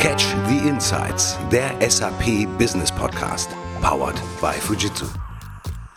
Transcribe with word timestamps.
Catch 0.00 0.28
the 0.48 0.66
Insights, 0.66 1.36
der 1.52 1.74
SAP 1.86 2.46
Business 2.56 2.90
Podcast, 2.90 3.50
powered 3.82 4.18
by 4.40 4.58
Fujitsu. 4.58 5.04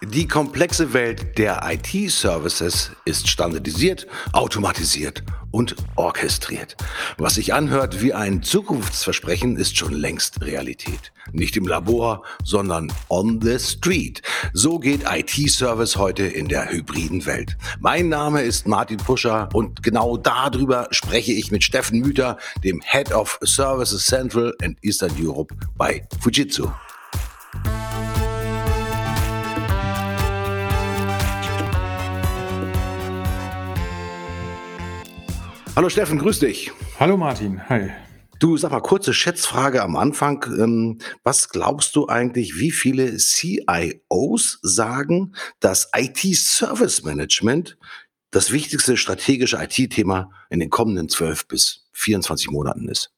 Die 0.02 0.28
komplexe 0.28 0.92
Welt 0.92 1.38
der 1.38 1.62
IT-Services 1.64 2.92
ist 3.06 3.30
standardisiert, 3.30 4.06
automatisiert 4.34 5.24
und 5.54 5.76
orchestriert. 5.96 6.76
Was 7.18 7.36
sich 7.36 7.54
anhört 7.54 8.02
wie 8.02 8.12
ein 8.12 8.42
Zukunftsversprechen, 8.42 9.56
ist 9.56 9.78
schon 9.78 9.94
längst 9.94 10.42
Realität. 10.42 11.14
Nicht 11.32 11.56
im 11.56 11.68
Labor, 11.68 12.24
sondern 12.44 12.92
on 13.08 13.40
the 13.40 13.60
street. 13.60 14.24
So 14.54 14.80
geht 14.80 15.04
IT-Service 15.08 15.96
heute 15.96 16.24
in 16.24 16.48
der 16.48 16.72
hybriden 16.72 17.26
Welt. 17.28 17.56
Mein 17.80 18.10
Name 18.10 18.42
ist 18.42 18.68
Martin 18.68 18.98
Puscher 18.98 19.48
und 19.54 19.84
genau 19.84 20.18
darüber 20.18 20.88
spreche 20.90 21.34
ich 21.34 21.52
mit 21.52 21.64
Steffen 21.64 22.00
Müther, 22.00 22.38
dem 22.64 22.82
Head 22.82 23.14
of 23.14 23.38
Services 23.44 24.06
Central 24.06 24.56
and 24.64 24.76
Eastern 24.82 25.12
Europe 25.20 25.56
bei 25.78 26.08
Fujitsu. 26.20 26.72
Hallo 35.76 35.90
Steffen, 35.90 36.20
grüß 36.20 36.38
dich. 36.38 36.72
Hallo 37.00 37.18
Martin, 37.18 37.68
hi. 37.68 37.90
Du, 38.38 38.58
sag 38.58 38.70
mal, 38.70 38.80
kurze 38.80 39.12
Schätzfrage 39.12 39.82
am 39.82 39.96
Anfang. 39.96 40.46
Ähm, 40.60 41.00
was 41.24 41.50
glaubst 41.50 41.96
du 41.96 42.08
eigentlich, 42.08 42.60
wie 42.60 42.70
viele 42.70 43.18
CIOs 43.18 44.60
sagen, 44.62 45.34
dass 45.60 45.90
IT-Service 45.96 47.04
Management 47.04 47.80
das 48.30 48.52
wichtigste 48.52 48.98
strategische 48.98 49.58
IT-Thema 49.58 50.30
in 50.52 50.60
den 50.60 50.70
kommenden 50.70 51.10
12 51.10 51.48
bis 51.48 51.90
24 51.94 52.52
Monaten 52.52 52.88
ist? 52.88 53.12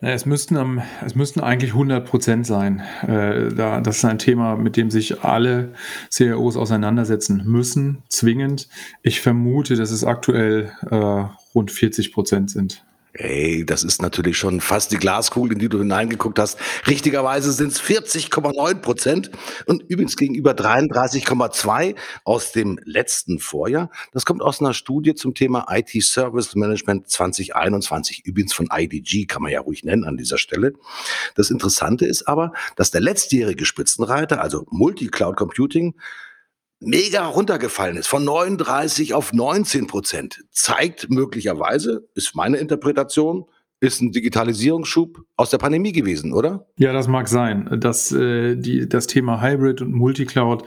Es 0.00 0.26
müssten, 0.26 0.82
es 1.04 1.14
müssten 1.14 1.40
eigentlich 1.40 1.72
100 1.72 2.06
Prozent 2.06 2.46
sein. 2.46 2.82
Äh, 3.02 3.54
da, 3.54 3.80
das 3.80 3.98
ist 3.98 4.04
ein 4.04 4.18
Thema, 4.18 4.56
mit 4.56 4.76
dem 4.76 4.90
sich 4.90 5.24
alle 5.24 5.72
CIOs 6.10 6.56
auseinandersetzen 6.56 7.42
müssen, 7.46 8.02
zwingend. 8.08 8.68
Ich 9.02 9.20
vermute, 9.20 9.74
dass 9.74 9.90
es 9.90 10.04
aktuell 10.04 10.70
äh, 10.90 11.24
rund 11.54 11.70
40 11.70 12.12
Prozent 12.12 12.50
sind. 12.50 12.85
Ey, 13.18 13.64
das 13.64 13.82
ist 13.82 14.02
natürlich 14.02 14.36
schon 14.36 14.60
fast 14.60 14.92
die 14.92 14.98
Glaskugel, 14.98 15.52
in 15.52 15.58
die 15.58 15.70
du 15.70 15.78
hineingeguckt 15.78 16.38
hast. 16.38 16.58
Richtigerweise 16.86 17.50
sind 17.50 17.72
es 17.72 17.80
40,9 17.80 18.74
Prozent 18.74 19.30
und 19.64 19.82
übrigens 19.88 20.16
gegenüber 20.16 20.52
33,2 20.52 21.94
aus 22.24 22.52
dem 22.52 22.78
letzten 22.84 23.38
Vorjahr. 23.38 23.90
Das 24.12 24.26
kommt 24.26 24.42
aus 24.42 24.60
einer 24.60 24.74
Studie 24.74 25.14
zum 25.14 25.34
Thema 25.34 25.66
IT 25.70 26.02
Service 26.02 26.54
Management 26.54 27.08
2021, 27.08 28.26
übrigens 28.26 28.52
von 28.52 28.68
IDG, 28.70 29.24
kann 29.24 29.42
man 29.42 29.50
ja 29.50 29.60
ruhig 29.60 29.82
nennen 29.82 30.04
an 30.04 30.18
dieser 30.18 30.36
Stelle. 30.36 30.74
Das 31.34 31.50
Interessante 31.50 32.04
ist 32.04 32.28
aber, 32.28 32.52
dass 32.76 32.90
der 32.90 33.00
letztjährige 33.00 33.64
Spitzenreiter, 33.64 34.42
also 34.42 34.66
Multi-Cloud 34.68 35.36
Computing, 35.36 35.94
mega 36.80 37.26
runtergefallen 37.26 37.96
ist, 37.96 38.06
von 38.06 38.24
39 38.24 39.14
auf 39.14 39.32
19 39.32 39.86
Prozent, 39.86 40.44
zeigt 40.50 41.10
möglicherweise, 41.10 42.08
ist 42.14 42.34
meine 42.34 42.58
Interpretation, 42.58 43.46
ist 43.78 44.00
ein 44.00 44.10
Digitalisierungsschub 44.10 45.22
aus 45.36 45.50
der 45.50 45.58
Pandemie 45.58 45.92
gewesen, 45.92 46.32
oder? 46.32 46.66
Ja, 46.78 46.94
das 46.94 47.08
mag 47.08 47.28
sein. 47.28 47.68
Das, 47.78 48.10
äh, 48.10 48.56
die, 48.56 48.88
das 48.88 49.06
Thema 49.06 49.42
Hybrid 49.42 49.82
und 49.82 49.92
Multicloud 49.92 50.64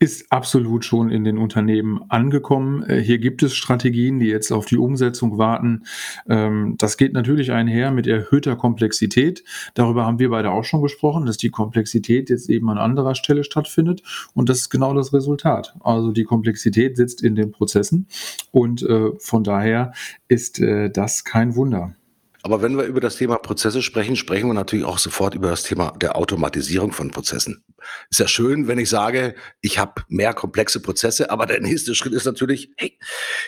ist 0.00 0.32
absolut 0.32 0.84
schon 0.84 1.08
in 1.10 1.22
den 1.22 1.38
Unternehmen 1.38 2.00
angekommen. 2.08 2.82
Äh, 2.82 3.00
hier 3.00 3.18
gibt 3.18 3.44
es 3.44 3.54
Strategien, 3.54 4.18
die 4.18 4.26
jetzt 4.26 4.50
auf 4.50 4.66
die 4.66 4.76
Umsetzung 4.76 5.38
warten. 5.38 5.84
Ähm, 6.28 6.74
das 6.78 6.96
geht 6.96 7.12
natürlich 7.12 7.52
einher 7.52 7.92
mit 7.92 8.08
erhöhter 8.08 8.56
Komplexität. 8.56 9.44
Darüber 9.74 10.04
haben 10.04 10.18
wir 10.18 10.30
beide 10.30 10.50
auch 10.50 10.64
schon 10.64 10.82
gesprochen, 10.82 11.26
dass 11.26 11.36
die 11.36 11.50
Komplexität 11.50 12.28
jetzt 12.28 12.50
eben 12.50 12.70
an 12.70 12.78
anderer 12.78 13.14
Stelle 13.14 13.44
stattfindet. 13.44 14.02
Und 14.34 14.48
das 14.48 14.58
ist 14.58 14.70
genau 14.70 14.94
das 14.94 15.12
Resultat. 15.12 15.76
Also 15.78 16.10
die 16.10 16.24
Komplexität 16.24 16.96
sitzt 16.96 17.22
in 17.22 17.36
den 17.36 17.52
Prozessen 17.52 18.08
und 18.50 18.82
äh, 18.82 19.12
von 19.20 19.44
daher 19.44 19.92
ist 20.26 20.58
äh, 20.58 20.90
das 20.90 21.22
kein 21.22 21.54
Wunder. 21.54 21.94
Aber 22.42 22.62
wenn 22.62 22.76
wir 22.76 22.84
über 22.84 23.00
das 23.00 23.16
Thema 23.16 23.36
Prozesse 23.38 23.82
sprechen, 23.82 24.16
sprechen 24.16 24.48
wir 24.48 24.54
natürlich 24.54 24.84
auch 24.84 24.98
sofort 24.98 25.34
über 25.34 25.50
das 25.50 25.64
Thema 25.64 25.92
der 25.92 26.16
Automatisierung 26.16 26.92
von 26.92 27.10
Prozessen. 27.10 27.64
Ist 28.10 28.20
ja 28.20 28.28
schön, 28.28 28.68
wenn 28.68 28.78
ich 28.78 28.88
sage, 28.88 29.34
ich 29.60 29.78
habe 29.78 30.02
mehr 30.08 30.34
komplexe 30.34 30.80
Prozesse, 30.80 31.30
aber 31.30 31.46
der 31.46 31.60
nächste 31.60 31.94
Schritt 31.96 32.12
ist 32.12 32.26
natürlich, 32.26 32.70
hey, 32.76 32.98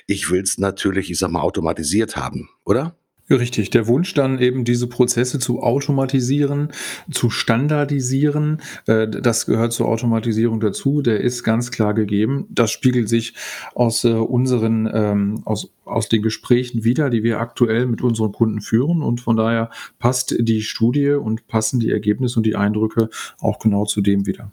ich 0.06 0.30
will 0.30 0.42
es 0.42 0.58
natürlich, 0.58 1.10
ich 1.10 1.18
sag 1.18 1.30
mal, 1.30 1.40
automatisiert 1.40 2.16
haben, 2.16 2.48
oder? 2.64 2.96
Richtig, 3.30 3.70
der 3.70 3.86
Wunsch 3.86 4.12
dann 4.14 4.40
eben 4.40 4.64
diese 4.64 4.88
Prozesse 4.88 5.38
zu 5.38 5.62
automatisieren, 5.62 6.72
zu 7.12 7.30
standardisieren, 7.30 8.60
äh, 8.86 9.06
das 9.06 9.46
gehört 9.46 9.72
zur 9.72 9.86
Automatisierung 9.86 10.58
dazu, 10.58 11.00
der 11.00 11.20
ist 11.20 11.44
ganz 11.44 11.70
klar 11.70 11.94
gegeben. 11.94 12.48
Das 12.50 12.72
spiegelt 12.72 13.08
sich 13.08 13.34
aus 13.72 14.02
äh, 14.02 14.14
unseren, 14.14 14.90
ähm, 14.92 15.42
aus, 15.44 15.70
aus 15.84 16.08
den 16.08 16.22
Gesprächen 16.22 16.82
wieder, 16.82 17.08
die 17.08 17.22
wir 17.22 17.38
aktuell 17.38 17.86
mit 17.86 18.02
unseren 18.02 18.32
Kunden 18.32 18.60
führen 18.60 19.00
und 19.00 19.20
von 19.20 19.36
daher 19.36 19.70
passt 20.00 20.34
die 20.40 20.62
Studie 20.62 21.10
und 21.10 21.46
passen 21.46 21.78
die 21.78 21.92
Ergebnisse 21.92 22.40
und 22.40 22.46
die 22.46 22.56
Eindrücke 22.56 23.10
auch 23.38 23.60
genau 23.60 23.84
zu 23.84 24.00
dem 24.00 24.26
wieder. 24.26 24.50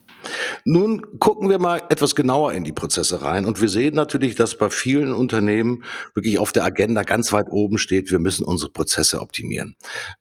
Nun 0.65 1.19
gucken 1.19 1.49
wir 1.49 1.59
mal 1.59 1.83
etwas 1.89 2.15
genauer 2.15 2.53
in 2.53 2.63
die 2.63 2.73
Prozesse 2.73 3.21
rein 3.21 3.45
und 3.45 3.61
wir 3.61 3.69
sehen 3.69 3.95
natürlich, 3.95 4.35
dass 4.35 4.57
bei 4.57 4.69
vielen 4.69 5.13
Unternehmen 5.13 5.83
wirklich 6.13 6.39
auf 6.39 6.51
der 6.51 6.65
Agenda 6.65 7.03
ganz 7.03 7.31
weit 7.31 7.47
oben 7.49 7.77
steht, 7.77 8.11
wir 8.11 8.19
müssen 8.19 8.43
unsere 8.43 8.71
Prozesse 8.71 9.21
optimieren. 9.21 9.75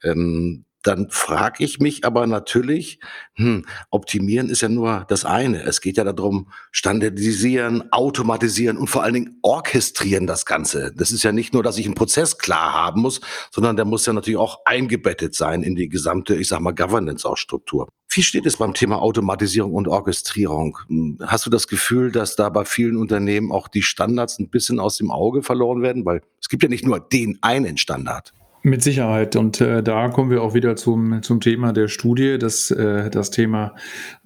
Ähm, 0.04 0.65
dann 0.86 1.10
frage 1.10 1.64
ich 1.64 1.80
mich 1.80 2.04
aber 2.04 2.26
natürlich, 2.26 3.00
hm, 3.34 3.64
optimieren 3.90 4.48
ist 4.48 4.62
ja 4.62 4.68
nur 4.68 5.04
das 5.08 5.24
eine. 5.24 5.62
Es 5.62 5.80
geht 5.80 5.96
ja 5.96 6.04
darum, 6.04 6.50
standardisieren, 6.70 7.92
automatisieren 7.92 8.76
und 8.76 8.88
vor 8.88 9.02
allen 9.02 9.14
Dingen 9.14 9.38
orchestrieren 9.42 10.26
das 10.26 10.46
Ganze. 10.46 10.92
Das 10.94 11.10
ist 11.10 11.22
ja 11.24 11.32
nicht 11.32 11.52
nur, 11.52 11.62
dass 11.62 11.78
ich 11.78 11.86
einen 11.86 11.94
Prozess 11.94 12.38
klar 12.38 12.72
haben 12.72 13.00
muss, 13.00 13.20
sondern 13.50 13.76
der 13.76 13.84
muss 13.84 14.06
ja 14.06 14.12
natürlich 14.12 14.38
auch 14.38 14.60
eingebettet 14.64 15.34
sein 15.34 15.62
in 15.62 15.74
die 15.74 15.88
gesamte, 15.88 16.36
ich 16.36 16.48
sag 16.48 16.60
mal, 16.60 16.74
Governance-Struktur. 16.74 17.88
Wie 18.08 18.22
steht 18.22 18.46
es 18.46 18.56
beim 18.56 18.72
Thema 18.72 19.02
Automatisierung 19.02 19.74
und 19.74 19.88
Orchestrierung? 19.88 20.78
Hm, 20.88 21.18
hast 21.26 21.46
du 21.46 21.50
das 21.50 21.66
Gefühl, 21.66 22.12
dass 22.12 22.36
da 22.36 22.48
bei 22.48 22.64
vielen 22.64 22.96
Unternehmen 22.96 23.50
auch 23.50 23.68
die 23.68 23.82
Standards 23.82 24.38
ein 24.38 24.48
bisschen 24.48 24.78
aus 24.78 24.96
dem 24.96 25.10
Auge 25.10 25.42
verloren 25.42 25.82
werden? 25.82 26.04
Weil 26.04 26.22
es 26.40 26.48
gibt 26.48 26.62
ja 26.62 26.68
nicht 26.68 26.86
nur 26.86 27.00
den 27.00 27.38
einen 27.42 27.76
Standard. 27.76 28.32
Mit 28.66 28.82
Sicherheit. 28.82 29.36
Und 29.36 29.60
äh, 29.60 29.80
da 29.80 30.08
kommen 30.08 30.28
wir 30.28 30.42
auch 30.42 30.52
wieder 30.52 30.74
zum, 30.74 31.22
zum 31.22 31.40
Thema 31.40 31.72
der 31.72 31.86
Studie, 31.86 32.36
dass 32.36 32.72
äh, 32.72 33.10
das 33.10 33.30
Thema 33.30 33.76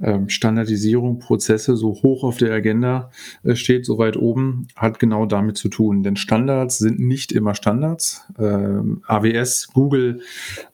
äh, 0.01 0.19
Standardisierung, 0.29 1.19
Prozesse 1.19 1.77
so 1.77 1.91
hoch 2.03 2.25
auf 2.25 2.39
der 2.39 2.51
Agenda 2.55 3.11
äh, 3.45 3.55
steht, 3.55 3.85
so 3.85 3.99
weit 3.99 4.17
oben, 4.17 4.67
hat 4.75 4.99
genau 4.99 5.27
damit 5.27 5.59
zu 5.59 5.69
tun. 5.69 6.03
Denn 6.03 6.17
Standards 6.17 6.79
sind 6.79 7.01
nicht 7.01 7.33
immer 7.33 7.55
Standards. 7.55 8.27
Ähm, 8.39 9.03
AWS, 9.07 9.69
Google, 9.75 10.23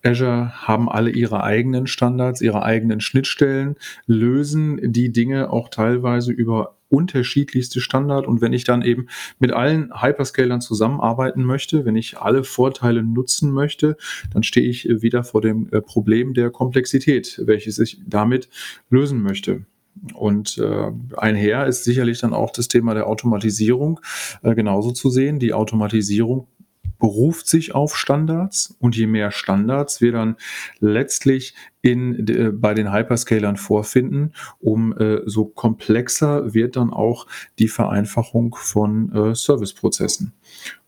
Azure 0.04 0.53
haben 0.54 0.88
alle 0.88 1.10
ihre 1.10 1.43
eigenen 1.43 1.88
Standards, 1.88 2.43
ihre 2.43 2.62
eigenen 2.62 3.00
Schnittstellen, 3.00 3.75
lösen 4.06 4.78
die 4.93 5.10
Dinge 5.10 5.50
auch 5.50 5.71
teilweise 5.71 6.31
über 6.31 6.75
unterschiedlichste 6.88 7.80
Standard. 7.80 8.26
Und 8.26 8.41
wenn 8.41 8.52
ich 8.52 8.64
dann 8.64 8.82
eben 8.82 9.06
mit 9.38 9.52
allen 9.52 9.91
Hyperscalern 10.00 10.60
zusammenarbeiten 10.60 11.44
möchte, 11.44 11.84
wenn 11.84 11.97
ich 11.97 12.19
alle 12.19 12.44
Vorteile 12.44 13.02
nutzen 13.02 13.50
möchte, 13.50 13.97
dann 14.32 14.42
stehe 14.42 14.69
ich 14.69 14.88
wieder 14.88 15.24
vor 15.24 15.41
dem 15.41 15.69
äh, 15.72 15.80
Problem 15.80 16.34
der 16.34 16.50
Komplexität, 16.50 17.41
welches 17.44 17.78
ich 17.78 18.00
damit 18.06 18.48
lösen 18.91 19.22
möchte. 19.22 19.66
Und 20.14 20.58
äh, 20.58 20.92
einher 21.16 21.66
ist 21.66 21.84
sicherlich 21.84 22.20
dann 22.20 22.34
auch 22.34 22.50
das 22.50 22.69
Thema 22.69 22.94
der 22.94 23.06
Automatisierung 23.06 24.00
äh, 24.42 24.54
genauso 24.54 24.92
zu 24.92 25.10
sehen. 25.10 25.38
Die 25.38 25.54
Automatisierung 25.54 26.48
beruft 26.98 27.48
sich 27.48 27.74
auf 27.74 27.96
Standards 27.96 28.76
und 28.80 28.96
je 28.96 29.06
mehr 29.06 29.30
Standards 29.30 30.00
wir 30.00 30.12
dann 30.12 30.36
letztlich 30.80 31.54
in, 31.82 32.26
äh, 32.28 32.50
bei 32.53 32.74
den 32.74 32.92
Hyperscalern 32.92 33.56
vorfinden, 33.56 34.32
um 34.59 34.97
äh, 34.97 35.21
so 35.26 35.44
komplexer 35.44 36.54
wird 36.54 36.76
dann 36.76 36.91
auch 36.91 37.26
die 37.59 37.68
Vereinfachung 37.68 38.54
von 38.54 39.12
äh, 39.12 39.34
Serviceprozessen. 39.34 40.32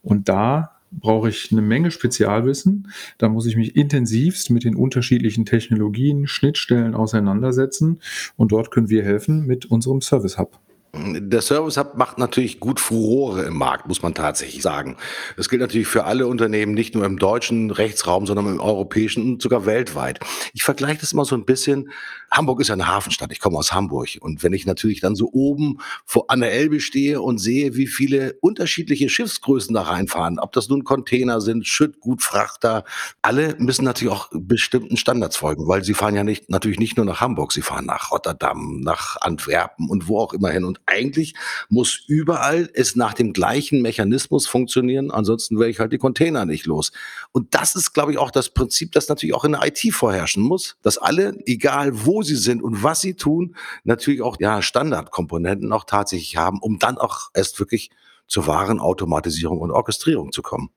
Und 0.02 0.28
da 0.28 0.78
brauche 0.90 1.28
ich 1.28 1.52
eine 1.52 1.62
Menge 1.62 1.90
Spezialwissen. 1.90 2.90
Da 3.18 3.28
muss 3.28 3.46
ich 3.46 3.56
mich 3.56 3.76
intensivst 3.76 4.50
mit 4.50 4.64
den 4.64 4.74
unterschiedlichen 4.74 5.44
Technologien, 5.44 6.26
Schnittstellen 6.26 6.94
auseinandersetzen. 6.94 8.00
Und 8.36 8.52
dort 8.52 8.70
können 8.70 8.88
wir 8.88 9.04
helfen 9.04 9.46
mit 9.46 9.66
unserem 9.66 10.00
Service 10.00 10.38
Hub. 10.38 10.58
Der 10.94 11.42
Service 11.42 11.76
Hub 11.76 11.96
macht 11.96 12.16
natürlich 12.16 12.60
gut 12.60 12.80
Furore 12.80 13.42
im 13.42 13.56
Markt, 13.58 13.86
muss 13.86 14.02
man 14.02 14.14
tatsächlich 14.14 14.62
sagen. 14.62 14.96
Das 15.36 15.50
gilt 15.50 15.60
natürlich 15.60 15.86
für 15.86 16.04
alle 16.04 16.26
Unternehmen, 16.26 16.72
nicht 16.72 16.94
nur 16.94 17.04
im 17.04 17.18
deutschen 17.18 17.70
Rechtsraum, 17.70 18.26
sondern 18.26 18.46
im 18.46 18.60
europäischen 18.60 19.34
und 19.34 19.42
sogar 19.42 19.66
weltweit. 19.66 20.18
Ich 20.54 20.64
vergleiche 20.64 21.00
das 21.00 21.12
immer 21.12 21.26
so 21.26 21.36
ein 21.36 21.44
bisschen. 21.44 21.90
Hamburg 22.30 22.60
ist 22.60 22.68
ja 22.68 22.74
eine 22.74 22.86
Hafenstadt. 22.86 23.32
Ich 23.32 23.40
komme 23.40 23.58
aus 23.58 23.72
Hamburg. 23.72 24.08
Und 24.20 24.42
wenn 24.42 24.52
ich 24.52 24.66
natürlich 24.66 25.00
dann 25.00 25.16
so 25.16 25.30
oben 25.32 25.78
vor, 26.04 26.26
an 26.28 26.40
der 26.40 26.52
Elbe 26.52 26.80
stehe 26.80 27.20
und 27.20 27.38
sehe, 27.38 27.74
wie 27.74 27.86
viele 27.86 28.36
unterschiedliche 28.40 29.08
Schiffsgrößen 29.08 29.74
da 29.74 29.82
reinfahren, 29.82 30.38
ob 30.38 30.52
das 30.52 30.68
nun 30.68 30.84
Container 30.84 31.40
sind, 31.40 31.66
Schüttgut, 31.66 32.22
Frachter, 32.22 32.84
alle 33.22 33.56
müssen 33.58 33.84
natürlich 33.84 34.12
auch 34.12 34.28
bestimmten 34.32 34.96
Standards 34.96 35.36
folgen, 35.36 35.66
weil 35.66 35.84
sie 35.84 35.94
fahren 35.94 36.14
ja 36.14 36.24
nicht, 36.24 36.48
natürlich 36.50 36.78
nicht 36.78 36.96
nur 36.96 37.06
nach 37.06 37.20
Hamburg, 37.20 37.52
sie 37.52 37.62
fahren 37.62 37.86
nach 37.86 38.10
Rotterdam, 38.10 38.80
nach 38.80 39.16
Antwerpen 39.20 39.88
und 39.88 40.08
wo 40.08 40.18
auch 40.18 40.32
immer 40.32 40.50
hin. 40.50 40.64
Und 40.64 40.80
eigentlich 40.86 41.34
muss 41.68 42.02
überall 42.06 42.70
es 42.74 42.96
nach 42.96 43.14
dem 43.14 43.32
gleichen 43.32 43.82
Mechanismus 43.82 44.46
funktionieren, 44.46 45.10
ansonsten 45.10 45.58
werde 45.58 45.70
ich 45.70 45.80
halt 45.80 45.92
die 45.92 45.98
Container 45.98 46.44
nicht 46.44 46.66
los. 46.66 46.92
Und 47.32 47.54
das 47.54 47.74
ist, 47.74 47.92
glaube 47.92 48.12
ich, 48.12 48.18
auch 48.18 48.30
das 48.30 48.50
Prinzip, 48.50 48.92
das 48.92 49.08
natürlich 49.08 49.34
auch 49.34 49.44
in 49.44 49.52
der 49.52 49.66
IT 49.66 49.92
vorherrschen 49.92 50.42
muss, 50.42 50.76
dass 50.82 50.98
alle, 50.98 51.38
egal 51.46 52.04
wo 52.04 52.17
sie 52.22 52.36
sind 52.36 52.62
und 52.62 52.82
was 52.82 53.00
sie 53.00 53.14
tun, 53.14 53.56
natürlich 53.84 54.22
auch 54.22 54.36
ja, 54.40 54.62
Standardkomponenten 54.62 55.72
auch 55.72 55.84
tatsächlich 55.84 56.36
haben, 56.36 56.60
um 56.60 56.78
dann 56.78 56.98
auch 56.98 57.30
erst 57.34 57.58
wirklich 57.58 57.90
zur 58.26 58.46
wahren 58.46 58.80
Automatisierung 58.80 59.60
und 59.60 59.70
Orchestrierung 59.70 60.32
zu 60.32 60.42
kommen. 60.42 60.70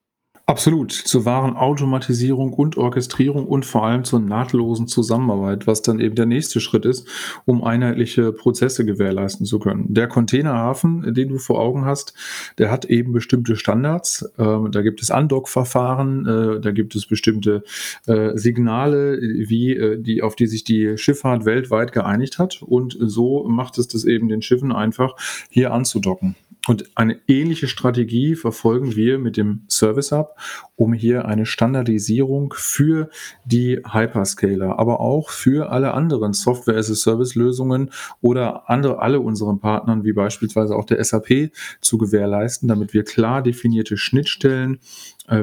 Absolut, 0.52 0.92
zur 0.92 1.24
wahren 1.24 1.56
Automatisierung 1.56 2.52
und 2.52 2.76
Orchestrierung 2.76 3.48
und 3.48 3.66
vor 3.66 3.86
allem 3.86 4.04
zur 4.04 4.20
nahtlosen 4.20 4.86
Zusammenarbeit, 4.86 5.66
was 5.66 5.82
dann 5.82 6.02
eben 6.02 6.16
der 6.16 6.26
nächste 6.26 6.60
Schritt 6.60 6.84
ist, 6.84 7.08
um 7.46 7.64
einheitliche 7.64 8.34
Prozesse 8.34 8.84
gewährleisten 8.84 9.46
zu 9.46 9.60
können. 9.60 9.86
Der 9.94 10.10
Containerhafen, 10.10 11.14
den 11.14 11.30
du 11.30 11.38
vor 11.38 11.62
Augen 11.62 11.86
hast, 11.86 12.16
der 12.58 12.70
hat 12.70 12.84
eben 12.84 13.14
bestimmte 13.14 13.56
Standards. 13.56 14.30
Ähm, 14.38 14.74
da 14.74 14.82
gibt 14.82 15.02
es 15.02 15.10
Andock-Verfahren, 15.10 16.26
äh, 16.28 16.60
da 16.60 16.72
gibt 16.72 16.98
es 16.98 17.06
bestimmte 17.06 17.64
äh, 18.08 18.36
Signale, 18.36 19.22
wie, 19.22 19.74
äh, 19.74 20.02
die, 20.02 20.22
auf 20.22 20.36
die 20.36 20.48
sich 20.48 20.66
die 20.66 20.98
Schifffahrt 20.98 21.46
weltweit 21.46 21.94
geeinigt 21.94 22.40
hat. 22.40 22.62
Und 22.62 22.98
so 23.00 23.48
macht 23.48 23.78
es 23.78 23.88
das 23.88 24.04
eben 24.04 24.28
den 24.28 24.42
Schiffen 24.42 24.74
einfach, 24.74 25.16
hier 25.50 25.72
anzudocken. 25.72 26.36
Und 26.68 26.96
eine 26.96 27.20
ähnliche 27.28 27.68
Strategie 27.68 28.36
verfolgen 28.36 28.96
wir 28.96 29.18
mit 29.18 29.36
dem 29.36 29.66
Service 29.68 30.12
Hub, 30.12 30.36
um 30.76 30.94
hier 30.94 31.26
eine 31.26 31.48
Standardisierung 31.48 32.54
für 32.56 33.10
die 33.46 33.82
Hyperscaler, 33.84 34.78
aber 34.78 35.00
auch 35.00 35.32
für 35.32 35.72
alle 35.72 35.96
anderen 35.96 36.34
Software-as-a-Service-Lösungen 36.34 37.90
oder 38.22 38.70
andere, 38.70 39.00
alle 39.00 39.22
unseren 39.22 39.60
Partnern, 39.60 40.04
wie 40.04 40.14
beispielsweise 40.14 40.76
auch 40.76 40.86
der 40.86 41.04
SAP, 41.04 41.52
zu 41.82 41.98
gewährleisten, 41.98 42.68
damit 42.68 42.94
wir 42.94 43.04
klar 43.04 43.42
definierte 43.42 43.98
Schnittstellen 43.98 44.80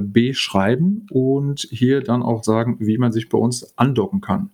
beschreiben 0.01 1.07
und 1.11 1.67
hier 1.71 2.03
dann 2.03 2.23
auch 2.23 2.45
sagen, 2.45 2.77
wie 2.81 2.99
man 2.99 3.13
sich 3.13 3.29
bei 3.29 3.39
uns 3.39 3.79
andocken 3.79 4.21
kann. 4.21 4.51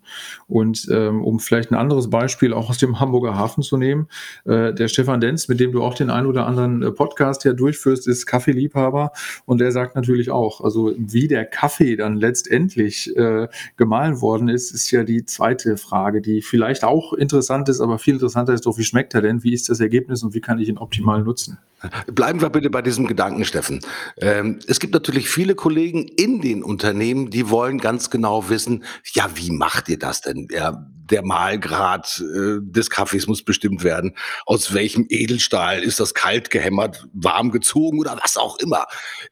Und 0.46 0.88
ähm, 0.90 1.24
um 1.24 1.40
vielleicht 1.40 1.70
ein 1.70 1.76
anderes 1.76 2.10
Beispiel 2.10 2.52
auch 2.52 2.70
aus 2.70 2.78
dem 2.78 3.00
Hamburger 3.00 3.36
Hafen 3.36 3.62
zu 3.62 3.76
nehmen, 3.76 4.08
äh, 4.44 4.72
der 4.72 4.88
Stefan 4.88 5.20
Denz, 5.20 5.48
mit 5.48 5.60
dem 5.60 5.72
du 5.72 5.82
auch 5.82 5.94
den 5.94 6.10
ein 6.10 6.26
oder 6.26 6.46
anderen 6.46 6.82
äh, 6.82 6.90
Podcast 6.90 7.42
hier 7.42 7.54
durchführst, 7.54 8.06
ist 8.06 8.26
Kaffeeliebhaber 8.26 9.12
und 9.46 9.60
der 9.60 9.72
sagt 9.72 9.96
natürlich 9.96 10.30
auch, 10.30 10.60
also 10.60 10.92
wie 10.96 11.28
der 11.28 11.44
Kaffee 11.44 11.96
dann 11.96 12.16
letztendlich 12.16 13.14
äh, 13.16 13.48
gemahlen 13.76 14.20
worden 14.20 14.48
ist, 14.48 14.72
ist 14.72 14.90
ja 14.90 15.04
die 15.04 15.24
zweite 15.24 15.76
Frage, 15.76 16.20
die 16.20 16.42
vielleicht 16.42 16.84
auch 16.84 17.12
interessant 17.12 17.68
ist, 17.68 17.80
aber 17.80 17.98
viel 17.98 18.14
interessanter 18.14 18.52
ist 18.54 18.66
doch, 18.66 18.78
wie 18.78 18.84
schmeckt 18.84 19.14
er 19.14 19.22
denn, 19.22 19.42
wie 19.42 19.52
ist 19.52 19.68
das 19.68 19.80
Ergebnis 19.80 20.22
und 20.22 20.34
wie 20.34 20.40
kann 20.40 20.58
ich 20.58 20.68
ihn 20.68 20.78
optimal 20.78 21.22
nutzen? 21.22 21.58
Bleiben 22.06 22.40
wir 22.40 22.50
bitte 22.50 22.70
bei 22.70 22.82
diesem 22.82 23.06
Gedanken, 23.06 23.44
Steffen. 23.44 23.80
Ähm, 24.18 24.60
es 24.66 24.80
gibt 24.80 24.94
natürlich 24.94 25.28
viele 25.28 25.54
Kollegen 25.54 26.06
in 26.06 26.40
den 26.40 26.62
Unternehmen, 26.62 27.30
die 27.30 27.50
wollen 27.50 27.78
ganz 27.78 28.10
genau 28.10 28.48
wissen, 28.48 28.84
ja, 29.12 29.30
wie 29.34 29.50
macht 29.50 29.88
ihr 29.88 29.98
das 29.98 30.20
denn? 30.20 30.48
Ja, 30.50 30.86
der 31.10 31.24
Mahlgrad 31.24 32.20
äh, 32.20 32.58
des 32.60 32.90
Kaffees 32.90 33.26
muss 33.26 33.42
bestimmt 33.42 33.84
werden. 33.84 34.16
Aus 34.46 34.72
welchem 34.72 35.06
Edelstahl 35.08 35.82
ist 35.82 36.00
das 36.00 36.14
kalt 36.14 36.50
gehämmert, 36.50 37.06
warm 37.12 37.50
gezogen 37.50 37.98
oder 37.98 38.18
was 38.22 38.36
auch 38.36 38.58
immer? 38.58 38.86